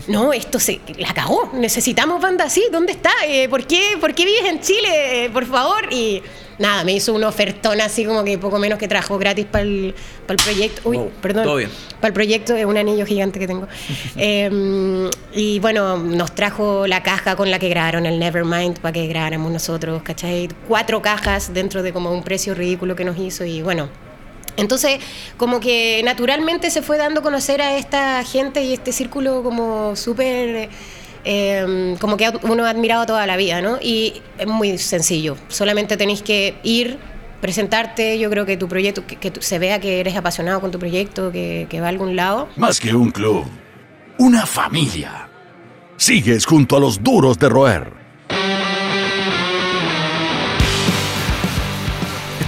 No, 0.07 0.33
esto 0.33 0.59
se 0.59 0.79
la 0.97 1.13
cagó. 1.13 1.49
Necesitamos 1.53 2.21
banda 2.21 2.45
así. 2.45 2.63
¿Dónde 2.71 2.91
está? 2.93 3.11
Eh, 3.27 3.47
¿por, 3.49 3.65
qué, 3.65 3.81
¿Por 3.99 4.13
qué 4.13 4.25
vives 4.25 4.45
en 4.45 4.59
Chile? 4.61 5.25
Eh, 5.25 5.29
por 5.29 5.45
favor. 5.45 5.91
Y 5.91 6.21
nada, 6.59 6.83
me 6.83 6.93
hizo 6.93 7.13
una 7.13 7.27
ofertona 7.27 7.85
así 7.85 8.05
como 8.05 8.23
que 8.23 8.37
poco 8.37 8.59
menos 8.59 8.77
que 8.77 8.87
trajo 8.87 9.17
gratis 9.17 9.45
para 9.45 9.63
el, 9.63 9.95
para 10.27 10.37
el 10.39 10.43
proyecto. 10.43 10.81
Uy, 10.89 10.97
Wow, 10.97 11.11
perdón. 11.21 11.43
todo 11.43 11.55
bien. 11.57 11.69
Para 11.99 12.07
el 12.09 12.13
proyecto 12.13 12.55
es 12.55 12.65
un 12.65 12.77
anillo 12.77 13.05
gigante 13.05 13.39
que 13.39 13.47
tengo. 13.47 13.67
Eh, 14.17 15.09
y 15.33 15.59
bueno, 15.59 15.97
nos 15.97 16.35
trajo 16.35 16.85
la 16.87 17.01
caja 17.03 17.35
con 17.35 17.49
la 17.49 17.57
que 17.59 17.69
grabaron 17.69 18.05
el 18.05 18.19
Nevermind 18.19 18.79
para 18.79 18.91
que 18.93 19.07
grabáramos 19.07 19.51
nosotros, 19.51 20.01
¿cachai? 20.03 20.49
Cuatro 20.67 21.01
cajas 21.01 21.53
dentro 21.53 21.81
de 21.81 21.91
como 21.93 22.11
un 22.11 22.23
precio 22.23 22.53
ridículo 22.53 22.95
que 22.95 23.03
nos 23.05 23.17
hizo 23.17 23.43
y 23.45 23.61
bueno. 23.61 23.89
Entonces, 24.57 24.99
como 25.37 25.59
que 25.59 26.01
naturalmente 26.03 26.69
se 26.71 26.81
fue 26.81 26.97
dando 26.97 27.21
a 27.21 27.23
conocer 27.23 27.61
a 27.61 27.77
esta 27.77 28.23
gente 28.23 28.63
y 28.63 28.73
este 28.73 28.91
círculo 28.91 29.43
como 29.43 29.95
súper, 29.95 30.69
eh, 31.25 31.95
como 31.99 32.17
que 32.17 32.31
uno 32.43 32.65
ha 32.65 32.69
admirado 32.69 33.05
toda 33.05 33.25
la 33.25 33.37
vida, 33.37 33.61
¿no? 33.61 33.77
Y 33.81 34.21
es 34.37 34.47
muy 34.47 34.77
sencillo, 34.77 35.37
solamente 35.47 35.97
tenéis 35.97 36.21
que 36.21 36.55
ir, 36.63 36.97
presentarte, 37.39 38.19
yo 38.19 38.29
creo 38.29 38.45
que 38.45 38.57
tu 38.57 38.67
proyecto, 38.67 39.05
que, 39.07 39.33
se 39.39 39.57
vea 39.57 39.79
que 39.79 39.99
eres 39.99 40.15
apasionado 40.15 40.61
con 40.61 40.71
tu 40.71 40.79
proyecto, 40.79 41.31
que 41.31 41.67
va 41.79 41.87
a 41.87 41.89
algún 41.89 42.15
lado. 42.15 42.49
Más 42.55 42.79
que 42.79 42.93
un 42.93 43.11
club, 43.11 43.45
una 44.17 44.45
familia. 44.45 45.27
Sigues 45.97 46.45
junto 46.45 46.77
a 46.77 46.79
los 46.79 47.01
duros 47.01 47.37
de 47.39 47.49
roer. 47.49 48.00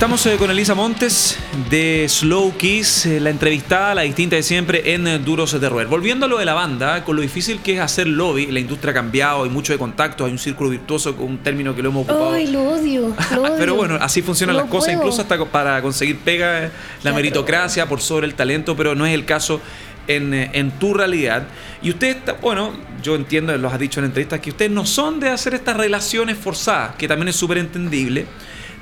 Estamos 0.04 0.26
eh, 0.26 0.36
con 0.36 0.52
Elisa 0.52 0.76
Montes 0.76 1.38
de 1.70 2.06
Slow 2.10 2.58
Kiss, 2.58 3.06
eh, 3.06 3.22
la 3.22 3.30
entrevistada, 3.30 3.96
la 3.96 4.02
distinta 4.02 4.36
de 4.36 4.44
siempre 4.44 4.94
en 4.94 5.08
eh, 5.08 5.18
Duros 5.18 5.58
de 5.58 5.70
Roer. 5.70 5.88
Volviendo 5.88 6.26
a 6.26 6.30
lo 6.30 6.40
de 6.40 6.44
la 6.44 6.54
banda, 6.54 7.06
con 7.06 7.16
lo 7.16 7.22
difícil 7.22 7.62
que 7.62 7.76
es 7.76 7.80
hacer 7.80 8.08
lobby, 8.08 8.48
la 8.48 8.60
industria 8.60 8.92
ha 8.92 8.94
cambiado, 8.94 9.46
hay 9.46 9.50
mucho 9.50 9.72
de 9.72 9.80
contacto, 9.80 10.26
hay 10.26 10.34
un 10.34 10.40
círculo 10.40 10.72
virtuoso 10.72 11.16
con 11.16 11.28
un 11.28 11.38
término 11.38 11.74
que 11.74 11.82
lo 11.82 11.88
hemos 11.88 12.04
ocupado. 12.04 12.34
Ay, 12.34 12.48
lo 12.48 12.64
odio, 12.64 13.16
lo 13.34 13.44
odio. 13.44 13.56
Pero 13.58 13.76
bueno, 13.76 13.98
así 14.02 14.22
funcionan 14.22 14.58
No 14.58 14.64
las 14.64 14.70
cosas, 14.70 14.88
puedo. 14.88 14.98
incluso 14.98 15.22
hasta 15.22 15.46
para 15.46 15.82
conseguir 15.82 16.18
pega, 16.20 16.64
la 16.64 16.70
Claro. 17.00 17.16
meritocracia 17.16 17.88
por 17.88 18.02
sobre 18.02 18.28
el 18.28 18.34
talento, 18.36 18.76
pero 18.76 18.96
no 18.96 19.06
es 19.06 19.14
el 19.14 19.24
caso 19.24 19.62
en, 20.10 20.34
en 20.34 20.72
tu 20.80 20.94
realidad. 20.94 21.48
Y 21.82 21.92
usted, 21.92 22.18
está- 22.18 22.34
bueno, 22.34 22.74
yo 23.02 23.16
entiendo, 23.16 23.58
los 23.58 23.72
has 23.72 23.80
dicho 23.80 24.02
en 24.02 24.08
entrevistas, 24.08 24.42
que 24.42 24.50
ustedes 24.50 24.70
no 24.70 24.86
son 24.86 25.22
de 25.22 25.30
hacer 25.30 25.54
estas 25.54 25.78
relaciones 25.78 26.38
forzadas, 26.38 26.94
que 26.98 27.08
también 27.08 27.30
es 27.30 27.38
súper 27.38 27.58
entendible. 27.58 28.26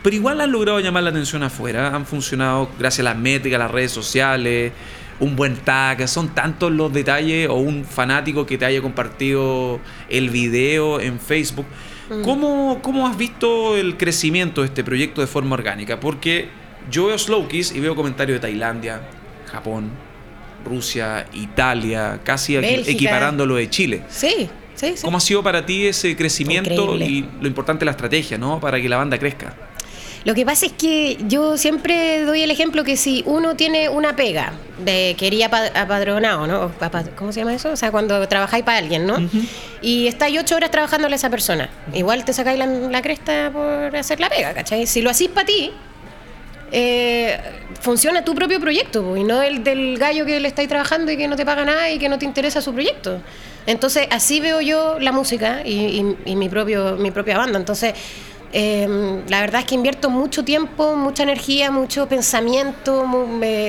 Pero 0.04 0.16
igual 0.16 0.42
han 0.42 0.52
logrado 0.52 0.80
llamar 0.80 1.04
la 1.04 1.12
atención 1.12 1.44
afuera, 1.44 1.96
han 1.96 2.06
funcionado 2.06 2.70
gracias 2.80 3.06
a 3.06 3.12
las 3.12 3.18
métricas, 3.18 3.60
las 3.60 3.70
redes 3.70 3.92
sociales, 3.92 4.72
un 5.20 5.36
buen 5.36 5.56
tag, 5.58 6.08
son 6.08 6.30
tantos 6.30 6.72
los 6.72 6.92
detalles 6.92 7.48
o 7.48 7.56
un 7.56 7.86
fanático 7.86 8.46
que 8.46 8.58
te 8.58 8.66
haya 8.66 8.82
compartido 8.82 9.80
el 10.10 10.32
video 10.32 11.00
en 11.00 11.20
Facebook. 11.20 11.68
¿Cómo, 12.24 12.80
¿Cómo 12.82 13.08
has 13.08 13.16
visto 13.16 13.78
el 13.78 13.96
crecimiento 13.96 14.62
de 14.62 14.68
este 14.68 14.84
proyecto 14.84 15.22
de 15.22 15.28
forma 15.28 15.54
orgánica? 15.54 16.00
Porque 16.00 16.50
yo 16.90 17.08
veo 17.08 17.18
Slow 17.18 17.48
Kiss 17.48 17.72
y 17.72 17.80
veo 17.80 17.96
comentarios 17.96 18.36
de 18.36 18.40
Tailandia, 18.42 19.02
Japón, 19.46 19.92
Rusia, 20.66 21.28
Italia, 21.34 22.20
casi 22.24 22.58
Bélgica. 22.58 22.92
equiparándolo 22.92 23.56
de 23.56 23.70
Chile. 23.70 24.02
Sí, 24.10 24.50
sí, 24.76 24.94
sí. 24.96 25.04
¿Cómo 25.04 25.18
ha 25.18 25.22
sido 25.22 25.42
para 25.42 25.66
ti 25.66 25.86
ese 25.86 26.16
crecimiento 26.18 26.96
Increíble. 26.96 27.06
y 27.06 27.30
lo 27.40 27.48
importante 27.48 27.86
la 27.86 27.92
estrategia, 27.92 28.38
¿no? 28.38 28.60
Para 28.60 28.82
que 28.82 28.90
la 28.90 28.98
banda 28.98 29.18
crezca. 29.18 29.56
Lo 30.24 30.36
que 30.36 30.46
pasa 30.46 30.68
es 30.68 30.74
que 30.74 31.18
yo 31.28 31.58
siempre 31.58 32.24
doy 32.26 32.44
el 32.44 32.52
ejemplo 32.52 32.84
que 32.84 32.96
si 32.96 33.24
uno 33.26 33.56
tiene 33.56 33.90
una 33.90 34.16
pega 34.16 34.54
de 34.78 35.16
quería 35.18 35.48
apadronado, 35.48 36.46
¿no? 36.46 36.72
¿Cómo 37.16 37.32
se 37.32 37.40
llama 37.40 37.56
eso? 37.56 37.72
O 37.72 37.76
sea, 37.76 37.92
cuando 37.92 38.28
trabajáis 38.28 38.64
para 38.64 38.78
alguien, 38.78 39.08
¿no? 39.08 39.18
Y 39.82 40.08
estáis 40.08 40.40
ocho 40.40 40.56
horas 40.56 40.70
trabajándole 40.70 41.16
a 41.16 41.18
esa 41.18 41.30
persona. 41.30 41.70
Igual 41.94 42.24
te 42.24 42.34
sacáis 42.34 42.60
la, 42.60 42.68
la 42.68 43.02
cresta 43.02 43.50
por 43.52 43.96
hacer 43.96 44.20
la 44.20 44.30
pega, 44.30 44.54
¿cachai? 44.54 44.86
Si 44.86 45.02
lo 45.02 45.10
hacís 45.10 45.30
para 45.30 45.48
ti, 45.48 45.72
eh, 46.72 47.38
funciona 47.82 48.24
tu 48.24 48.34
propio 48.34 48.60
proyecto 48.60 49.18
y 49.18 49.26
no 49.26 49.42
el 49.42 49.64
del 49.64 49.98
gallo 49.98 50.26
que 50.26 50.40
le 50.40 50.48
estáis 50.48 50.70
trabajando 50.70 51.12
y 51.12 51.18
que 51.18 51.28
no 51.28 51.36
te 51.36 51.46
paga 51.46 51.66
nada 51.66 51.92
y 51.92 52.00
que 52.00 52.08
no 52.08 52.18
te 52.18 52.26
interesa 52.26 52.62
su 52.62 52.74
proyecto. 52.74 53.20
Entonces, 53.66 54.08
así 54.10 54.40
veo 54.40 54.62
yo 54.62 54.98
la 55.00 55.12
música 55.12 55.62
y, 55.66 56.04
mi, 56.26 56.50
propio, 56.50 56.96
mi 56.96 57.12
propia 57.12 57.38
banda. 57.38 57.60
Entonces, 57.60 57.94
em, 58.54 59.26
la 59.28 59.42
verdad 59.42 59.62
es 59.62 59.68
que 59.68 59.76
invierto 59.76 60.10
mucho 60.10 60.44
tiempo, 60.44 60.96
mucha 60.96 61.24
energía, 61.24 61.72
mucho 61.72 62.08
pensamiento. 62.08 63.06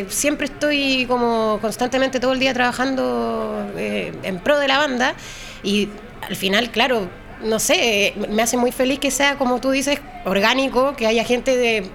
siempre 0.08 0.46
estoy 0.46 1.06
como 1.06 1.58
constantemente 1.60 2.20
todo 2.20 2.32
el 2.32 2.38
día 2.38 2.54
trabajando 2.54 3.70
eh, 3.76 4.12
en 4.22 4.38
pro 4.40 4.58
de 4.58 4.68
la 4.68 4.78
banda. 4.78 5.14
Y 5.62 5.88
al 6.28 6.36
final, 6.36 6.70
claro, 6.70 7.08
no 7.42 7.58
sé, 7.58 8.14
me 8.28 8.42
hace 8.42 8.56
muy 8.56 8.72
feliz 8.72 8.98
que 8.98 9.10
sea, 9.10 9.36
como 9.36 9.60
tú 9.60 9.70
dices, 9.70 10.00
orgánico, 10.24 10.94
que 10.96 11.06
haya 11.06 11.24
gente 11.24 11.56
de 11.56 11.86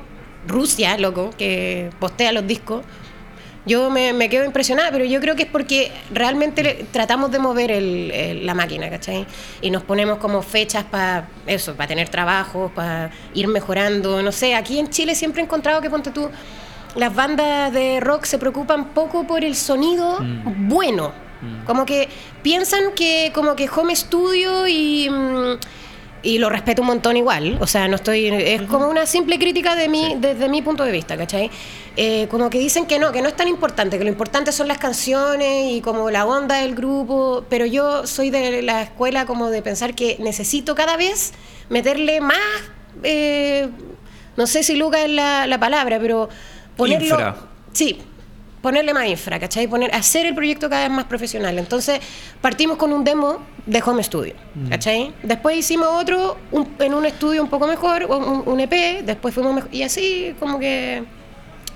Rusia, 0.47 0.97
loco, 0.97 1.31
que 1.37 1.89
postea 1.99 2.31
los 2.31 2.47
discos 2.47 2.83
yo 3.67 3.89
me, 3.89 4.29
quedo 4.29 4.45
impresionada, 4.45 4.89
pero 4.91 5.05
yo 5.05 5.19
creo 5.19 5.35
que 5.35 5.43
es 5.43 5.49
porque 5.49 5.91
realmente 6.11 6.85
tratamos 6.91 7.31
de 7.31 7.39
mover 7.39 7.81
la 8.41 8.53
máquina, 8.53 8.89
¿cachai? 8.89 9.25
Y 9.61 9.69
nos 9.69 9.83
ponemos 9.83 10.17
como 10.17 10.41
fechas 10.41 10.85
para 10.85 11.27
eso, 11.45 11.75
para 11.75 11.87
tener 11.87 12.09
trabajo, 12.09 12.71
para 12.73 13.11
ir 13.33 13.47
mejorando. 13.47 14.23
No 14.23 14.31
sé, 14.31 14.55
aquí 14.55 14.79
en 14.79 14.89
Chile 14.89 15.13
siempre 15.15 15.41
he 15.41 15.45
encontrado 15.45 15.81
que, 15.81 15.89
ponte 15.89 16.11
tú, 16.11 16.29
las 16.95 17.13
bandas 17.13 17.71
de 17.73 17.99
rock 17.99 18.23
se 18.23 18.39
preocupan 18.39 18.85
poco 18.93 19.27
por 19.27 19.43
el 19.43 19.55
sonido 19.55 20.19
mm. 20.19 20.67
bueno. 20.67 21.11
Mm. 21.41 21.65
Como 21.65 21.85
que 21.85 22.09
piensan 22.41 22.93
que 22.95 23.31
como 23.33 23.55
que 23.55 23.69
home 23.69 23.95
studio 23.95 24.67
y... 24.67 25.09
Mm, 25.09 25.57
y 26.23 26.37
lo 26.39 26.49
respeto 26.49 26.81
un 26.81 26.87
montón 26.87 27.17
igual. 27.17 27.57
O 27.61 27.67
sea, 27.67 27.87
no 27.87 27.95
estoy. 27.95 28.27
Es 28.27 28.61
como 28.63 28.87
una 28.87 29.05
simple 29.05 29.37
crítica 29.37 29.75
de 29.75 29.87
mí, 29.87 30.15
desde 30.19 30.49
mi 30.49 30.61
punto 30.61 30.83
de 30.83 30.91
vista, 30.91 31.17
¿cachai? 31.17 31.49
Eh, 31.95 32.27
como 32.29 32.49
que 32.49 32.59
dicen 32.59 32.85
que 32.85 32.99
no, 32.99 33.11
que 33.11 33.21
no 33.21 33.27
es 33.27 33.35
tan 33.35 33.47
importante, 33.47 33.97
que 33.97 34.03
lo 34.03 34.09
importante 34.09 34.51
son 34.51 34.67
las 34.67 34.77
canciones 34.77 35.71
y 35.71 35.81
como 35.81 36.09
la 36.09 36.25
onda 36.25 36.55
del 36.57 36.75
grupo. 36.75 37.45
Pero 37.49 37.65
yo 37.65 38.05
soy 38.07 38.29
de 38.29 38.61
la 38.61 38.83
escuela 38.83 39.25
como 39.25 39.49
de 39.49 39.61
pensar 39.61 39.93
que 39.93 40.17
necesito 40.19 40.75
cada 40.75 40.97
vez 40.97 41.33
meterle 41.69 42.21
más. 42.21 42.37
Eh, 43.03 43.69
no 44.35 44.47
sé 44.47 44.63
si 44.63 44.75
Luca 44.75 45.03
es 45.03 45.09
la, 45.09 45.47
la 45.47 45.59
palabra, 45.59 45.99
pero 45.99 46.29
ponerlo. 46.75 47.07
Infra. 47.07 47.35
Sí, 47.73 48.01
ponerle 48.67 48.93
más 48.93 49.07
infra, 49.07 49.39
¿cachai? 49.39 49.65
Poner, 49.65 49.95
hacer 49.95 50.25
el 50.25 50.35
proyecto 50.35 50.69
cada 50.69 50.81
vez 50.81 50.91
más 50.91 51.05
profesional. 51.05 51.57
Entonces, 51.57 52.01
partimos 52.41 52.75
con 52.75 52.91
un 52.91 53.01
demo 53.01 53.37
de 53.65 53.81
home 53.81 54.03
studio, 54.03 54.33
mm. 54.55 54.67
¿cachai? 54.67 55.13
Después 55.23 55.57
hicimos 55.57 55.87
otro 55.87 56.35
en 56.79 56.93
un 56.93 57.05
estudio 57.05 57.41
un 57.41 57.49
poco 57.49 57.65
mejor, 57.65 58.03
un, 58.09 58.43
un 58.45 58.59
EP, 58.59 59.05
después 59.05 59.33
fuimos 59.33 59.63
y 59.71 59.83
así 59.83 60.35
como 60.37 60.59
que 60.59 61.05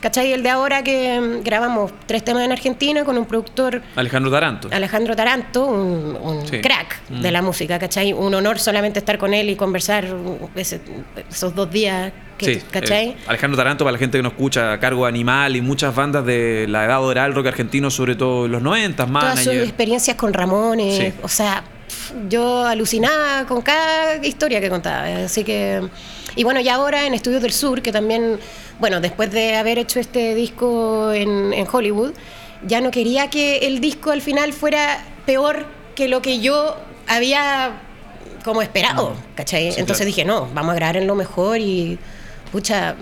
¿Cachai? 0.01 0.33
El 0.33 0.41
de 0.41 0.49
ahora 0.49 0.83
que 0.83 1.19
mm, 1.19 1.43
grabamos 1.43 1.91
tres 2.07 2.25
temas 2.25 2.43
en 2.43 2.51
Argentina 2.51 3.05
con 3.05 3.17
un 3.17 3.25
productor. 3.25 3.81
Alejandro 3.95 4.31
Taranto. 4.31 4.67
Alejandro 4.71 5.15
Taranto, 5.15 5.65
un, 5.65 6.41
crack 6.61 7.07
de 7.07 7.29
mm. 7.29 7.33
la 7.33 7.41
música, 7.43 7.77
¿cachai? 7.77 8.11
Un 8.11 8.33
honor 8.33 8.57
solamente 8.59 8.99
estar 8.99 9.19
con 9.19 9.33
él 9.33 9.49
y 9.49 9.55
conversar 9.55 10.07
esos 10.55 11.55
dos 11.55 11.71
días. 11.71 12.11
Que, 12.37 12.59
¿Cachai? 12.71 13.09
Eh, 13.09 13.17
Alejandro 13.27 13.55
Taranto, 13.55 13.83
para 13.83 13.91
la 13.91 13.99
gente 13.99 14.17
que 14.17 14.23
nos 14.23 14.31
escucha, 14.31 14.73
a 14.73 14.79
cargo 14.79 15.05
Animal 15.05 15.55
y 15.55 15.61
muchas 15.61 15.93
bandas 15.93 16.25
de 16.25 16.65
la 16.67 16.85
edad 16.85 17.03
oral 17.03 17.35
rock 17.35 17.47
argentino, 17.47 17.91
sobre 17.91 18.15
todo 18.15 18.47
en 18.47 18.53
los 18.53 18.63
90, 18.63 19.05
más. 19.05 19.23
Todas 19.23 19.43
sus 19.43 19.53
experiencias 19.53 20.17
con 20.17 20.33
Ramones, 20.33 21.13
o 21.21 21.27
sea, 21.27 21.63
yo 22.29 22.65
alucinaba 22.65 23.45
con 23.45 23.61
cada 23.61 24.15
historia 24.25 24.59
que 24.59 24.69
contaba. 24.69 25.03
Así 25.25 25.43
que. 25.43 25.81
Y 26.35 26.43
bueno, 26.43 26.61
y 26.61 26.69
ahora 26.69 27.05
en 27.05 27.13
Estudios 27.13 27.41
del 27.41 27.51
Sur, 27.51 27.81
que 27.81 27.91
también 27.91 28.39
bueno, 28.81 28.99
después 28.99 29.31
de 29.31 29.55
haber 29.55 29.77
hecho 29.77 29.99
este 29.99 30.33
disco 30.33 31.13
en, 31.13 31.53
Hollywood, 31.71 32.13
ya 32.65 32.81
no 32.81 32.89
quería 32.89 33.29
que 33.29 33.59
el 33.59 33.79
disco 33.79 34.09
al 34.09 34.23
final 34.23 34.53
fuera 34.53 35.05
peor 35.27 35.67
que 35.95 36.07
lo 36.07 36.23
que 36.23 36.39
yo 36.39 36.75
había 37.07 37.79
como 38.43 38.63
esperado, 38.63 39.15
¿cachai? 39.35 39.71
Entonces 39.77 40.07
dije, 40.07 40.25
no, 40.25 40.49
vamos 40.55 40.71
a 40.71 40.75
grabar 40.75 40.97
en 40.97 41.05
lo 41.05 41.13
mejor 41.13 41.59
y, 41.59 41.99
pucha, 42.51 42.95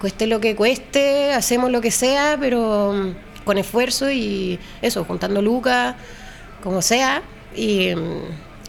cueste 0.00 0.26
lo 0.26 0.40
que 0.40 0.56
cueste, 0.56 1.34
hacemos 1.34 1.70
lo 1.70 1.82
que 1.82 1.90
sea, 1.90 2.38
pero 2.40 2.94
mm, 2.94 3.44
con 3.44 3.58
esfuerzo 3.58 4.10
y 4.10 4.58
eso, 4.80 5.04
juntando 5.04 5.42
lucas, 5.42 5.96
como 6.62 6.80
sea, 6.80 7.22
y, 7.54 7.94
mm, 7.94 8.22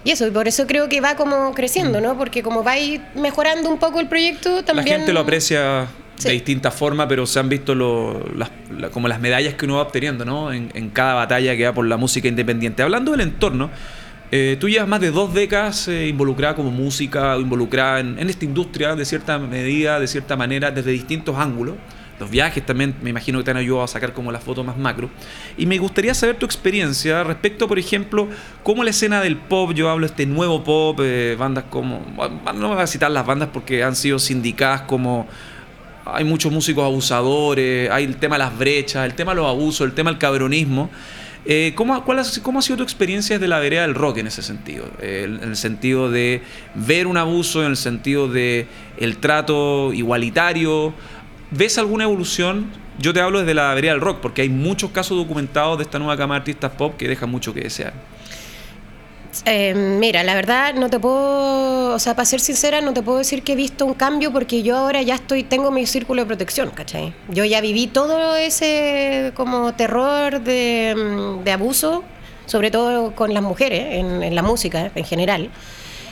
y 0.03 0.11
eso, 0.11 0.27
y 0.27 0.31
por 0.31 0.49
eso 0.49 0.67
creo 0.67 0.89
que 0.89 0.99
va 0.99 1.15
como 1.15 1.53
creciendo, 1.53 2.01
¿no? 2.01 2.17
Porque 2.17 2.43
como 2.43 2.61
va 2.61 2.73
a 2.73 2.79
ir 2.79 3.01
mejorando 3.15 3.69
un 3.69 3.79
poco 3.79 4.01
el 4.01 4.09
proyecto, 4.09 4.65
también... 4.65 4.85
La 4.85 4.97
gente 4.97 5.13
lo 5.13 5.21
aprecia 5.21 5.87
de 6.23 6.31
distinta 6.31 6.71
forma, 6.71 7.07
pero 7.07 7.25
se 7.25 7.39
han 7.39 7.49
visto 7.49 7.75
las, 7.75 8.51
como 8.91 9.07
las 9.07 9.19
medallas 9.19 9.53
que 9.53 9.65
uno 9.65 9.75
va 9.75 9.83
obteniendo 9.83 10.25
¿no? 10.25 10.51
En, 10.51 10.89
cada 10.89 11.13
batalla 11.13 11.55
que 11.55 11.65
va 11.65 11.73
por 11.73 11.85
la 11.85 11.97
música 11.97 12.27
independiente. 12.27 12.81
Hablando 12.81 13.11
del 13.11 13.21
entorno, 13.21 13.69
eh, 14.31 14.57
tú 14.59 14.67
llevas 14.67 14.87
más 14.87 14.99
de 14.99 15.11
dos 15.11 15.33
décadas 15.33 15.87
eh, 15.87 16.07
involucrada 16.07 16.55
como 16.55 16.71
música, 16.71 17.37
involucrada 17.37 17.99
en, 17.99 18.29
esta 18.29 18.45
industria 18.45 18.95
de 18.95 19.05
cierta 19.05 19.37
medida, 19.37 19.99
de 19.99 20.07
cierta 20.07 20.35
manera, 20.35 20.71
desde 20.71 20.91
distintos 20.91 21.37
ángulos. 21.37 21.75
Los 22.19 22.31
viajes 22.31 22.65
también 22.65 22.95
me 23.03 23.11
imagino 23.11 23.37
que 23.37 23.45
te 23.45 23.51
han 23.51 23.57
ayudado 23.57 23.83
a 23.83 23.87
sacar 23.87 24.11
como 24.11 24.31
la 24.31 24.39
foto 24.39 24.63
más 24.63 24.75
macro. 24.75 25.11
Y 25.55 25.67
me 25.67 25.77
gustaría 25.77 26.15
saber 26.15 26.35
tu 26.37 26.47
experiencia 26.47 27.23
respecto, 27.23 27.67
por 27.67 27.77
ejemplo, 27.77 28.27
cómo 28.63 28.83
la 28.83 28.89
escena 28.89 29.21
del 29.21 29.37
pop, 29.37 29.71
yo 29.73 29.87
hablo 29.91 30.07
de 30.07 30.11
este 30.11 30.25
nuevo 30.25 30.63
pop, 30.63 30.99
eh, 31.03 31.35
bandas 31.37 31.65
como, 31.69 32.03
no 32.55 32.69
me 32.69 32.73
voy 32.73 32.81
a 32.81 32.87
citar 32.87 33.11
las 33.11 33.23
bandas 33.23 33.49
porque 33.53 33.83
han 33.83 33.95
sido 33.95 34.17
sindicadas 34.17 34.81
como 34.81 35.27
hay 36.13 36.23
muchos 36.23 36.51
músicos 36.51 36.83
abusadores, 36.83 37.89
hay 37.89 38.05
el 38.05 38.17
tema 38.17 38.35
de 38.35 38.39
las 38.39 38.57
brechas, 38.57 39.05
el 39.05 39.13
tema 39.13 39.31
de 39.33 39.37
los 39.37 39.47
abusos, 39.47 39.87
el 39.87 39.93
tema 39.93 40.09
del 40.09 40.19
cabronismo. 40.19 40.89
Eh, 41.49 41.71
¿cómo, 41.75 42.03
cuál 42.03 42.19
ha, 42.19 42.23
¿Cómo 42.43 42.59
ha 42.59 42.61
sido 42.61 42.77
tu 42.77 42.83
experiencia 42.83 43.37
desde 43.37 43.47
la 43.47 43.59
vereda 43.59 43.83
del 43.83 43.95
rock 43.95 44.17
en 44.17 44.27
ese 44.27 44.41
sentido? 44.41 44.85
Eh, 45.01 45.23
en 45.25 45.49
el 45.49 45.55
sentido 45.55 46.11
de 46.11 46.41
ver 46.75 47.07
un 47.07 47.15
abuso, 47.15 47.63
en 47.63 47.69
el 47.69 47.77
sentido 47.77 48.27
de 48.27 48.67
el 48.97 49.17
trato 49.17 49.93
igualitario. 49.93 50.93
¿Ves 51.51 51.77
alguna 51.77 52.03
evolución? 52.03 52.67
Yo 52.99 53.13
te 53.13 53.21
hablo 53.21 53.39
desde 53.39 53.53
la 53.53 53.73
vereda 53.73 53.93
del 53.93 54.01
rock, 54.01 54.19
porque 54.19 54.41
hay 54.41 54.49
muchos 54.49 54.91
casos 54.91 55.17
documentados 55.17 55.77
de 55.77 55.83
esta 55.83 55.99
nueva 55.99 56.17
cama 56.17 56.35
de 56.35 56.39
artistas 56.39 56.71
pop 56.71 56.97
que 56.97 57.07
dejan 57.07 57.29
mucho 57.29 57.53
que 57.53 57.61
desear. 57.61 57.93
Eh, 59.45 59.73
mira, 59.73 60.23
la 60.23 60.35
verdad 60.35 60.73
no 60.73 60.89
te 60.89 60.99
puedo, 60.99 61.93
o 61.93 61.99
sea, 61.99 62.15
para 62.15 62.25
ser 62.25 62.39
sincera, 62.39 62.81
no 62.81 62.93
te 62.93 63.01
puedo 63.01 63.17
decir 63.17 63.43
que 63.43 63.53
he 63.53 63.55
visto 63.55 63.85
un 63.85 63.93
cambio 63.93 64.31
porque 64.31 64.63
yo 64.63 64.77
ahora 64.77 65.01
ya 65.01 65.15
estoy, 65.15 65.43
tengo 65.43 65.71
mi 65.71 65.85
círculo 65.85 66.21
de 66.21 66.27
protección, 66.27 66.69
¿cachai? 66.71 67.13
Yo 67.29 67.45
ya 67.45 67.61
viví 67.61 67.87
todo 67.87 68.35
ese 68.35 69.31
como 69.35 69.73
terror 69.73 70.41
de, 70.41 70.95
mm, 71.45 71.49
abuso, 71.49 72.03
sobre 72.45 72.71
todo 72.71 73.15
con 73.15 73.33
las 73.33 73.43
mujeres, 73.43 73.95
en, 73.95 74.35
la 74.35 74.43
música 74.43 74.91
en 74.95 75.05
general. 75.05 75.49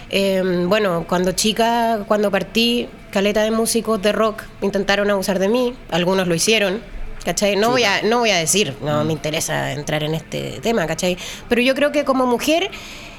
Em, 0.10 0.70
bueno, 0.70 1.06
cuando 1.08 1.32
chica, 1.32 2.04
cuando 2.08 2.32
partí, 2.32 2.88
caleta 3.12 3.44
de 3.44 3.52
músicos 3.52 4.02
de 4.02 4.12
rock 4.12 4.44
intentaron 4.62 5.10
abusar 5.10 5.40
de 5.40 5.50
mí, 5.50 5.74
algunos 5.90 6.28
lo 6.28 6.36
hicieron, 6.36 6.82
¿cachai? 7.24 7.56
No 7.56 7.72
voy, 7.72 7.84
a, 7.84 8.02
no 8.04 8.20
voy 8.20 8.30
a 8.30 8.38
decir, 8.38 8.76
no 8.82 9.04
mm. 9.04 9.08
me 9.08 9.14
interesa 9.14 9.74
entrar 9.74 10.04
en 10.04 10.14
este 10.14 10.60
tema, 10.62 10.86
¿cachai? 10.88 11.18
Pero 11.50 11.62
yo 11.62 11.74
creo 11.76 11.92
que 11.92 12.06
como 12.06 12.26
mujer 12.28 12.70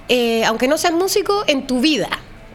eh, 0.08 0.44
aunque 0.44 0.68
no 0.68 0.78
seas 0.78 0.94
músico, 0.94 1.44
en 1.46 1.66
tu 1.66 1.80
vida. 1.80 2.08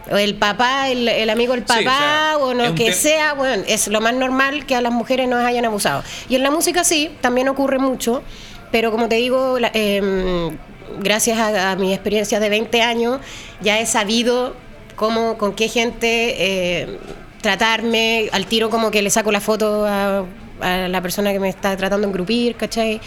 El 0.09 0.35
papá, 0.35 0.89
el, 0.89 1.29
amigo 1.29 1.53
del 1.53 1.63
papá, 1.63 2.37
o, 2.37 2.53
lo 2.53 2.75
que 2.75 2.91
sea, 2.91 3.33
bueno, 3.33 3.63
es 3.67 3.87
lo 3.87 4.01
más 4.01 4.13
normal 4.13 4.65
que 4.65 4.75
a 4.75 4.81
las 4.81 4.91
mujeres 4.91 5.29
nos 5.29 5.43
hayan 5.45 5.63
abusado. 5.63 6.03
Y 6.27 6.35
en 6.35 6.43
la 6.43 6.51
música 6.51 6.83
sí, 6.83 7.15
también 7.21 7.47
ocurre 7.47 7.77
mucho, 7.77 8.23
pero 8.71 8.91
como 8.91 9.07
te 9.07 9.15
digo, 9.15 9.57
em, 9.73 10.57
gracias 10.99 11.39
a, 11.39 11.75
mi 11.75 11.93
experiencia 11.93 12.39
de 12.39 12.49
20 12.49 12.81
años, 12.81 13.19
ya 13.61 13.79
he 13.79 13.85
sabido 13.85 14.55
cómo, 14.95 15.37
con 15.37 15.53
qué 15.53 15.69
gente 15.69 16.35
eh, 16.81 16.99
tratarme, 17.41 18.29
al 18.33 18.47
tiro 18.47 18.69
como 18.69 18.91
que 18.91 19.01
le 19.01 19.11
saco 19.11 19.31
la 19.31 19.39
foto 19.39 19.85
a, 19.85 20.25
a 20.61 20.87
la 20.87 21.01
persona 21.01 21.31
que 21.31 21.39
me 21.39 21.49
está 21.49 21.77
tratando 21.77 22.07
de 22.07 22.11
engrupir, 22.11 22.55
¿cachai? 22.55 22.99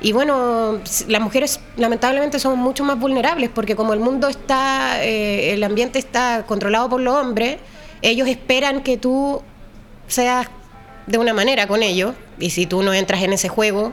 Y 0.00 0.12
bueno, 0.12 0.80
las 1.08 1.20
mujeres 1.20 1.60
lamentablemente 1.76 2.38
son 2.38 2.58
mucho 2.58 2.84
más 2.84 2.98
vulnerables 2.98 3.50
porque 3.52 3.74
como 3.74 3.92
el 3.92 4.00
mundo 4.00 4.28
está, 4.28 5.04
eh, 5.04 5.52
el 5.52 5.64
ambiente 5.64 5.98
está 5.98 6.44
controlado 6.46 6.88
por 6.88 7.00
los 7.00 7.14
hombres, 7.14 7.56
ellos 8.00 8.28
esperan 8.28 8.82
que 8.82 8.96
tú 8.96 9.42
seas 10.06 10.46
de 11.06 11.18
una 11.18 11.34
manera 11.34 11.66
con 11.66 11.82
ellos 11.82 12.14
y 12.38 12.50
si 12.50 12.66
tú 12.66 12.82
no 12.82 12.94
entras 12.94 13.22
en 13.22 13.32
ese 13.32 13.48
juego, 13.48 13.92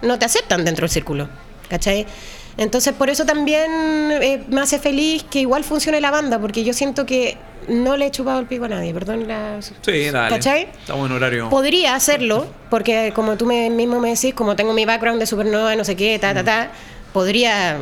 no 0.00 0.18
te 0.18 0.24
aceptan 0.24 0.64
dentro 0.64 0.84
del 0.84 0.90
círculo, 0.90 1.28
¿cachai? 1.68 2.06
Entonces 2.56 2.94
por 2.94 3.10
eso 3.10 3.24
también 3.24 3.70
eh, 4.10 4.44
me 4.48 4.60
hace 4.60 4.78
feliz 4.78 5.24
que 5.24 5.40
igual 5.40 5.64
funcione 5.64 6.00
la 6.00 6.10
banda, 6.10 6.38
porque 6.38 6.62
yo 6.64 6.72
siento 6.72 7.04
que 7.06 7.36
no 7.68 7.96
le 7.96 8.06
he 8.06 8.10
chupado 8.10 8.40
el 8.40 8.46
pico 8.46 8.66
a 8.66 8.68
nadie, 8.68 8.92
perdón. 8.92 9.26
La... 9.26 9.60
Sí, 9.60 10.10
dale. 10.10 10.34
¿Cachai? 10.34 10.68
Estamos 10.78 11.08
en 11.08 11.16
horario. 11.16 11.50
Podría 11.50 11.94
hacerlo, 11.94 12.46
porque 12.70 13.12
como 13.14 13.36
tú 13.36 13.46
me, 13.46 13.70
mismo 13.70 14.00
me 14.00 14.10
decís, 14.10 14.34
como 14.34 14.54
tengo 14.56 14.72
mi 14.72 14.84
background 14.84 15.18
de 15.18 15.26
supernova, 15.26 15.74
no 15.74 15.84
sé 15.84 15.96
qué, 15.96 16.18
ta, 16.18 16.34
ta, 16.34 16.42
mm. 16.42 16.46
ta, 16.46 16.70
podría 17.12 17.78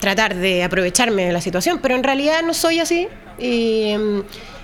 tratar 0.00 0.36
de 0.36 0.62
aprovecharme 0.62 1.26
de 1.26 1.32
la 1.32 1.40
situación, 1.40 1.80
pero 1.82 1.96
en 1.96 2.04
realidad 2.04 2.42
no 2.42 2.54
soy 2.54 2.78
así 2.78 3.08
y 3.38 3.94
mm, 3.96 4.20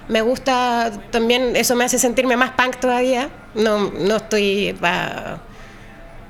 me 0.08 0.20
gusta 0.22 0.92
también, 1.10 1.56
eso 1.56 1.74
me 1.74 1.84
hace 1.84 1.98
sentirme 1.98 2.36
más 2.36 2.50
punk 2.52 2.76
todavía. 2.76 3.30
No, 3.54 3.90
no 3.90 4.16
estoy 4.16 4.76
para 4.80 5.40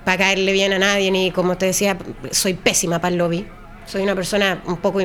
caerle 0.04 0.52
bien 0.52 0.72
a 0.72 0.78
nadie, 0.78 1.10
ni 1.10 1.30
como 1.30 1.56
te 1.56 1.66
decía, 1.66 1.96
soy 2.30 2.54
pésima 2.54 3.00
para 3.00 3.12
el 3.12 3.18
lobby. 3.18 3.46
soy 3.86 4.02
una 4.02 4.14
persona 4.14 4.62
un 4.66 4.78
poco 4.78 5.00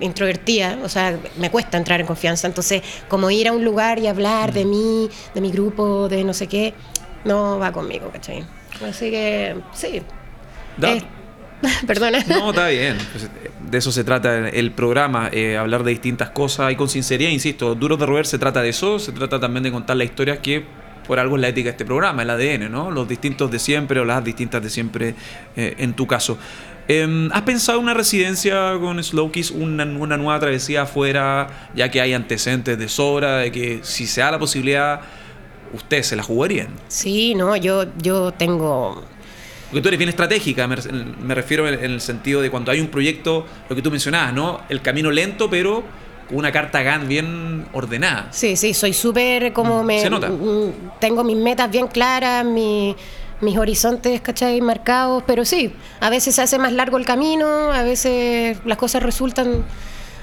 introvertida, 0.00 0.78
o 0.82 0.88
sea, 0.88 1.18
me 1.38 1.50
cuesta 1.50 1.76
entrar 1.76 2.00
en 2.00 2.06
confianza. 2.06 2.46
Entonces, 2.46 2.82
como 3.08 3.30
ir 3.30 3.48
a 3.48 3.52
un 3.52 3.64
lugar 3.64 3.98
y 3.98 4.06
hablar 4.06 4.52
de 4.52 4.64
mí, 4.64 5.08
de 5.34 5.40
mi 5.40 5.50
grupo, 5.50 6.08
de 6.08 6.24
no 6.24 6.34
sé 6.34 6.46
qué, 6.46 6.74
no 7.24 7.58
va 7.58 7.72
conmigo, 7.72 8.10
¿cachai? 8.12 8.44
Así 8.86 9.10
que, 9.10 9.56
sí. 9.72 10.02
Eh, 10.82 11.02
perdona. 11.86 12.24
No, 12.28 12.50
está 12.50 12.68
bien. 12.68 12.96
Pues, 13.12 13.28
de 13.68 13.78
eso 13.78 13.92
se 13.92 14.04
trata 14.04 14.48
el 14.48 14.72
programa, 14.72 15.28
eh, 15.32 15.56
hablar 15.56 15.82
de 15.84 15.90
distintas 15.90 16.30
cosas 16.30 16.72
y 16.72 16.76
con 16.76 16.88
sinceridad, 16.88 17.30
insisto, 17.30 17.74
Duros 17.74 17.98
de 17.98 18.06
Roer 18.06 18.26
se 18.26 18.38
trata 18.38 18.62
de 18.62 18.70
eso, 18.70 18.98
se 18.98 19.12
trata 19.12 19.38
también 19.40 19.62
de 19.62 19.72
contar 19.72 19.96
la 19.96 20.04
historia 20.04 20.40
que 20.40 20.64
por 21.08 21.18
algo 21.18 21.36
es 21.36 21.42
la 21.42 21.48
ética 21.48 21.64
de 21.64 21.70
este 21.70 21.86
programa, 21.86 22.22
el 22.22 22.30
ADN, 22.30 22.70
¿no? 22.70 22.90
Los 22.90 23.08
distintos 23.08 23.50
de 23.50 23.58
siempre 23.58 23.98
o 23.98 24.04
las 24.04 24.22
distintas 24.22 24.62
de 24.62 24.70
siempre 24.70 25.14
eh, 25.56 25.74
en 25.78 25.94
tu 25.94 26.06
caso. 26.06 26.38
Em, 26.86 27.30
¿Has 27.32 27.42
pensado 27.42 27.80
una 27.80 27.94
residencia 27.94 28.76
con 28.78 29.02
Slow 29.02 29.30
Kiss, 29.32 29.50
una, 29.50 29.84
una, 29.84 30.16
nueva 30.16 30.38
travesía 30.38 30.82
afuera, 30.82 31.70
ya 31.74 31.90
que 31.90 32.00
hay 32.00 32.12
antecedentes 32.12 32.78
de 32.78 32.88
sobra, 32.88 33.38
de 33.38 33.50
que 33.50 33.80
si 33.82 34.06
se 34.06 34.20
da 34.20 34.30
la 34.30 34.38
posibilidad, 34.38 35.00
ustedes 35.72 36.06
se 36.08 36.16
la 36.16 36.22
jugarían? 36.22 36.68
Sí, 36.88 37.34
no, 37.34 37.56
yo, 37.56 37.86
yo 38.02 38.32
tengo... 38.32 39.02
Porque 39.70 39.82
tú 39.82 39.88
eres 39.88 39.98
bien 39.98 40.08
estratégica, 40.08 40.66
me, 40.66 41.34
refiero 41.34 41.68
en, 41.68 41.78
el 41.78 42.00
sentido 42.00 42.40
de 42.40 42.50
cuando 42.50 42.70
hay 42.70 42.80
un 42.80 42.88
proyecto, 42.88 43.46
lo 43.68 43.76
que 43.76 43.82
tú 43.82 43.90
mencionabas, 43.90 44.32
¿no? 44.32 44.62
El 44.70 44.80
camino 44.80 45.10
lento, 45.10 45.50
pero 45.50 45.84
una 46.30 46.52
carta 46.52 46.82
GAN 46.82 47.08
bien 47.08 47.66
ordenada. 47.72 48.28
Sí, 48.30 48.56
sí, 48.56 48.74
soy 48.74 48.92
súper 48.92 49.52
como 49.52 49.82
mm, 49.82 49.86
me... 49.86 50.00
Se 50.00 50.10
nota. 50.10 50.28
Mm, 50.28 50.98
tengo 51.00 51.24
mis 51.24 51.36
metas 51.36 51.70
bien 51.70 51.86
claras, 51.88 52.44
mi 52.44 52.94
mis 53.40 53.56
horizontes, 53.56 54.20
¿cachai? 54.20 54.60
Marcados, 54.60 55.22
pero 55.26 55.44
sí, 55.44 55.72
a 56.00 56.10
veces 56.10 56.34
se 56.34 56.42
hace 56.42 56.58
más 56.58 56.72
largo 56.72 56.96
el 56.98 57.04
camino, 57.04 57.72
a 57.72 57.82
veces 57.82 58.58
las 58.64 58.78
cosas 58.78 59.02
resultan... 59.02 59.64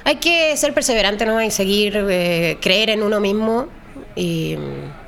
Hay 0.03 0.17
que 0.17 0.55
ser 0.55 0.73
perseverante, 0.73 1.25
¿no? 1.25 1.41
Y 1.41 1.49
seguir, 1.49 2.05
eh, 2.09 2.57
creer 2.61 2.91
en 2.91 3.01
uno 3.01 3.19
mismo 3.19 3.67
y, 4.15 4.55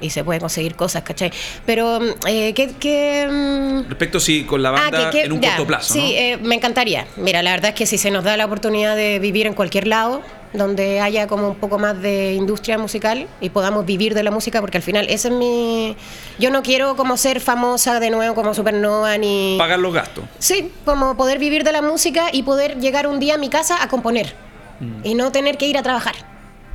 se 0.10 0.24
pueden 0.24 0.40
conseguir 0.40 0.76
cosas, 0.76 1.04
¿cachai? 1.04 1.32
Pero, 1.66 2.00
eh, 2.28 2.54
¿qué, 2.54 3.28
mm? 3.30 3.90
Respecto, 3.90 4.20
sí, 4.20 4.44
con 4.44 4.64
la 4.64 4.70
ah, 4.70 4.90
banda 4.90 5.12
en 5.14 5.32
un 5.32 5.40
corto 5.40 5.68
plazo, 5.68 5.94
Sí, 5.94 6.14
eh, 6.16 6.38
me 6.42 6.56
encantaría. 6.56 7.06
Mira, 7.18 7.44
la 7.44 7.52
verdad 7.52 7.70
es 7.70 7.76
que 7.76 7.86
si 7.86 7.98
se 7.98 8.10
nos 8.10 8.24
da 8.24 8.38
la 8.38 8.46
oportunidad 8.46 8.96
de 8.96 9.20
vivir 9.20 9.46
en 9.46 9.54
cualquier 9.54 9.88
lado, 9.88 10.22
donde 10.58 11.00
haya 11.00 11.28
como 11.28 11.50
un 11.50 11.56
poco 11.56 11.80
más 11.80 12.00
de 12.02 12.34
industria 12.34 12.78
musical 12.78 13.28
y 13.42 13.50
podamos 13.50 13.86
vivir 13.86 14.14
de 14.14 14.24
la 14.24 14.32
música, 14.32 14.62
porque 14.62 14.78
al 14.78 14.84
final 14.84 15.08
ese 15.10 15.30
es 15.30 15.34
mi... 15.34 15.96
Yo 16.40 16.52
no 16.52 16.64
quiero 16.64 16.96
como 16.96 17.18
ser 17.18 17.40
famosa 17.40 18.00
de 18.00 18.10
nuevo 18.10 18.36
como 18.36 18.54
Supernova 18.54 19.18
ni... 19.18 19.56
Pagar 19.58 19.80
los 19.80 19.94
gastos. 19.94 20.26
Sí, 20.40 20.72
como 20.86 21.16
poder 21.16 21.40
vivir 21.40 21.64
de 21.64 21.72
la 21.72 21.82
música 21.82 22.30
y 22.32 22.44
poder 22.44 22.80
llegar 22.80 23.08
un 23.08 23.20
día 23.20 23.36
a 23.36 23.38
mi 23.38 23.50
casa 23.50 23.82
a 23.82 23.88
componer 23.88 24.34
mm. 24.80 25.06
y 25.06 25.16
no 25.16 25.32
tener 25.32 25.58
que 25.58 25.68
ir 25.68 25.78
a 25.78 25.84
trabajar, 25.84 26.16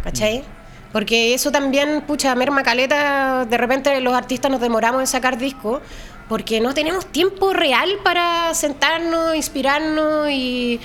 ¿cachai? 0.03 0.39
Mm. 0.39 0.63
Porque 0.93 1.33
eso 1.33 1.51
también, 1.51 2.03
pucha, 2.03 2.35
merma 2.35 2.63
caleta, 2.63 3.47
de 3.47 3.57
repente 3.57 3.99
los 4.01 4.13
artistas 4.13 4.51
nos 4.51 4.61
demoramos 4.61 5.01
en 5.01 5.07
sacar 5.07 5.39
discos 5.39 5.81
porque 6.29 6.61
no 6.61 6.75
tenemos 6.75 7.07
tiempo 7.07 7.53
real 7.53 7.91
para 8.03 8.55
sentarnos, 8.55 9.35
inspirarnos 9.35 10.31
y 10.31 10.81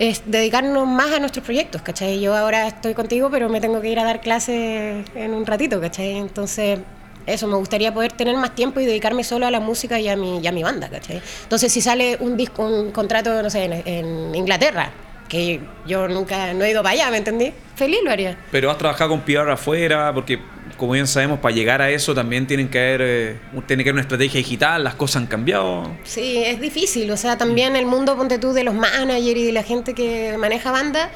es 0.00 0.22
dedicarnos 0.24 0.88
más 0.88 1.12
a 1.12 1.18
nuestros 1.18 1.44
proyectos, 1.44 1.82
¿cachai? 1.82 2.20
Yo 2.22 2.34
ahora 2.34 2.66
estoy 2.66 2.94
contigo, 2.94 3.28
pero 3.30 3.50
me 3.50 3.60
tengo 3.60 3.82
que 3.82 3.90
ir 3.90 4.00
a 4.00 4.04
dar 4.04 4.22
clases 4.22 5.04
en 5.14 5.34
un 5.34 5.44
ratito, 5.44 5.78
¿cachai? 5.78 6.16
Entonces, 6.16 6.80
eso, 7.26 7.46
me 7.46 7.56
gustaría 7.56 7.92
poder 7.92 8.12
tener 8.12 8.34
más 8.36 8.54
tiempo 8.54 8.80
y 8.80 8.86
dedicarme 8.86 9.24
solo 9.24 9.46
a 9.46 9.50
la 9.50 9.60
música 9.60 10.00
y 10.00 10.08
a 10.08 10.16
mi, 10.16 10.38
y 10.38 10.46
a 10.46 10.52
mi 10.52 10.62
banda, 10.62 10.88
¿cachai? 10.88 11.20
Entonces, 11.42 11.70
si 11.70 11.82
sale 11.82 12.16
un 12.20 12.38
disco, 12.38 12.64
un 12.64 12.92
contrato, 12.92 13.42
no 13.42 13.50
sé, 13.50 13.82
en 13.84 14.34
Inglaterra, 14.34 14.90
que 15.28 15.60
yo 15.86 16.08
nunca 16.08 16.54
no 16.54 16.64
he 16.64 16.70
ido 16.70 16.82
para 16.82 16.94
allá, 16.94 17.10
¿me 17.10 17.18
entendí? 17.18 17.52
Feliz 17.76 18.00
lo 18.02 18.10
haría. 18.10 18.38
Pero 18.50 18.70
has 18.70 18.78
trabajado 18.78 19.10
con 19.10 19.20
PR 19.20 19.50
afuera, 19.50 20.14
porque 20.14 20.40
como 20.80 20.92
bien 20.92 21.06
sabemos, 21.06 21.40
para 21.40 21.54
llegar 21.54 21.82
a 21.82 21.90
eso 21.90 22.14
también 22.14 22.46
tienen 22.46 22.70
que 22.70 22.78
haber, 22.78 23.00
eh, 23.02 23.38
tiene 23.66 23.84
que 23.84 23.90
haber 23.90 23.96
una 23.96 24.00
estrategia 24.00 24.38
digital, 24.38 24.82
las 24.82 24.94
cosas 24.94 25.16
han 25.16 25.26
cambiado. 25.26 25.86
Sí, 26.04 26.42
es 26.42 26.58
difícil, 26.58 27.10
o 27.10 27.18
sea, 27.18 27.36
también 27.36 27.76
el 27.76 27.84
mundo, 27.84 28.16
ponte 28.16 28.38
tú, 28.38 28.54
de 28.54 28.64
los 28.64 28.74
managers 28.74 29.38
y 29.38 29.44
de 29.44 29.52
la 29.52 29.62
gente 29.62 29.92
que 29.92 30.38
maneja 30.38 30.70
banda, 30.72 31.10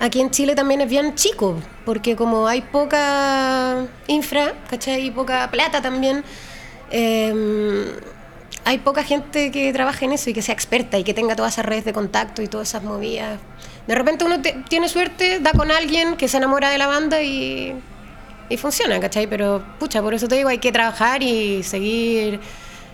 aquí 0.00 0.22
en 0.22 0.30
Chile 0.30 0.54
también 0.54 0.80
es 0.80 0.88
bien 0.88 1.14
chico, 1.16 1.60
porque 1.84 2.16
como 2.16 2.48
hay 2.48 2.62
poca 2.62 3.84
infra, 4.06 4.54
¿cachai? 4.70 5.08
Y 5.08 5.10
poca 5.10 5.50
plata 5.50 5.82
también. 5.82 6.24
Eh, 6.90 7.84
hay 8.64 8.78
poca 8.78 9.04
gente 9.04 9.50
que 9.50 9.70
trabaje 9.74 10.06
en 10.06 10.12
eso 10.12 10.30
y 10.30 10.32
que 10.32 10.40
sea 10.40 10.54
experta 10.54 10.96
y 10.98 11.04
que 11.04 11.12
tenga 11.12 11.36
todas 11.36 11.52
esas 11.52 11.66
redes 11.66 11.84
de 11.84 11.92
contacto 11.92 12.40
y 12.40 12.48
todas 12.48 12.68
esas 12.68 12.82
movidas. 12.82 13.38
De 13.86 13.94
repente 13.94 14.24
uno 14.24 14.40
tiene 14.66 14.88
suerte, 14.88 15.40
da 15.40 15.52
con 15.52 15.70
alguien 15.70 16.16
que 16.16 16.26
se 16.26 16.38
enamora 16.38 16.70
de 16.70 16.78
la 16.78 16.86
banda 16.86 17.20
y, 17.20 17.74
y 18.48 18.56
funciona, 18.56 19.00
¿cachai? 19.00 19.26
Pero, 19.26 19.62
pucha, 19.78 20.02
por 20.02 20.14
eso 20.14 20.28
te 20.28 20.36
digo, 20.36 20.48
hay 20.48 20.58
que 20.58 20.72
trabajar 20.72 21.22
y 21.22 21.62
seguir 21.62 22.40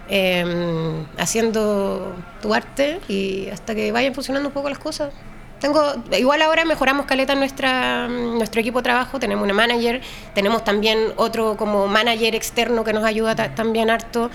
em, 0.09 1.07
haciendo 1.19 2.15
tu 2.41 2.55
arte 2.55 3.01
y 3.09 3.49
hasta 3.49 3.75
que 3.75 3.93
vayan 3.93 4.15
funcionando 4.15 4.49
un 4.49 4.55
poco 4.55 4.69
las 4.69 4.79
cosas. 4.79 5.13
Tengo, 5.61 5.93
igual 6.19 6.41
ahora 6.41 6.65
mejoramos 6.65 7.05
caleta 7.05 7.35
nuestra, 7.35 8.09
nuestro 8.09 8.63
equipo 8.63 8.79
de 8.79 8.85
trabajo, 8.85 9.19
tenemos 9.19 9.45
una 9.45 9.53
manager, 9.53 10.01
tenemos 10.35 10.65
también 10.65 11.13
otro 11.17 11.57
como 11.59 11.87
manager 11.87 12.35
externo 12.35 12.83
que 12.83 12.95
nos 12.95 13.05
ayuda 13.05 13.35
también 13.55 13.91
harto 13.91 14.31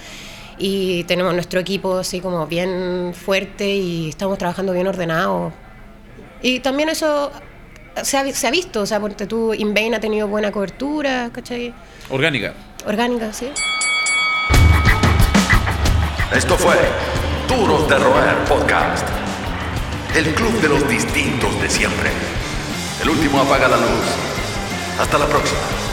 y 0.59 1.03
tenemos 1.05 1.33
nuestro 1.33 1.59
equipo 1.59 1.97
así 1.97 2.19
como 2.21 2.45
bien 2.45 3.13
fuerte 3.15 3.67
y 3.67 4.09
estamos 4.09 4.37
trabajando 4.37 4.71
bien 4.71 4.85
ordenado. 4.87 5.51
Y 6.43 6.59
también 6.59 6.89
eso 6.89 7.31
se 8.03 8.17
ha, 8.17 8.33
se 8.33 8.47
ha 8.47 8.51
visto, 8.51 8.81
o 8.81 8.85
sea, 8.85 8.99
porque 8.99 9.25
tú, 9.25 9.53
InVein 9.53 9.95
ha 9.95 9.99
tenido 9.99 10.27
buena 10.27 10.51
cobertura, 10.51 11.29
¿cachai? 11.31 11.73
Orgánica. 12.09 12.53
Orgánica, 12.85 13.33
sí. 13.33 13.49
Esto 16.33 16.57
fue 16.57 16.75
Duros 17.47 17.87
de 17.87 17.97
Roer 17.97 18.35
Podcast. 18.47 19.07
El 20.15 20.33
club 20.33 20.59
de 20.61 20.69
los 20.69 20.87
distintos 20.87 21.61
de 21.61 21.69
siempre. 21.69 22.09
El 23.01 23.09
último 23.09 23.41
apaga 23.41 23.67
la 23.67 23.77
luz. 23.77 24.05
Hasta 24.99 25.17
la 25.17 25.27
próxima. 25.27 25.84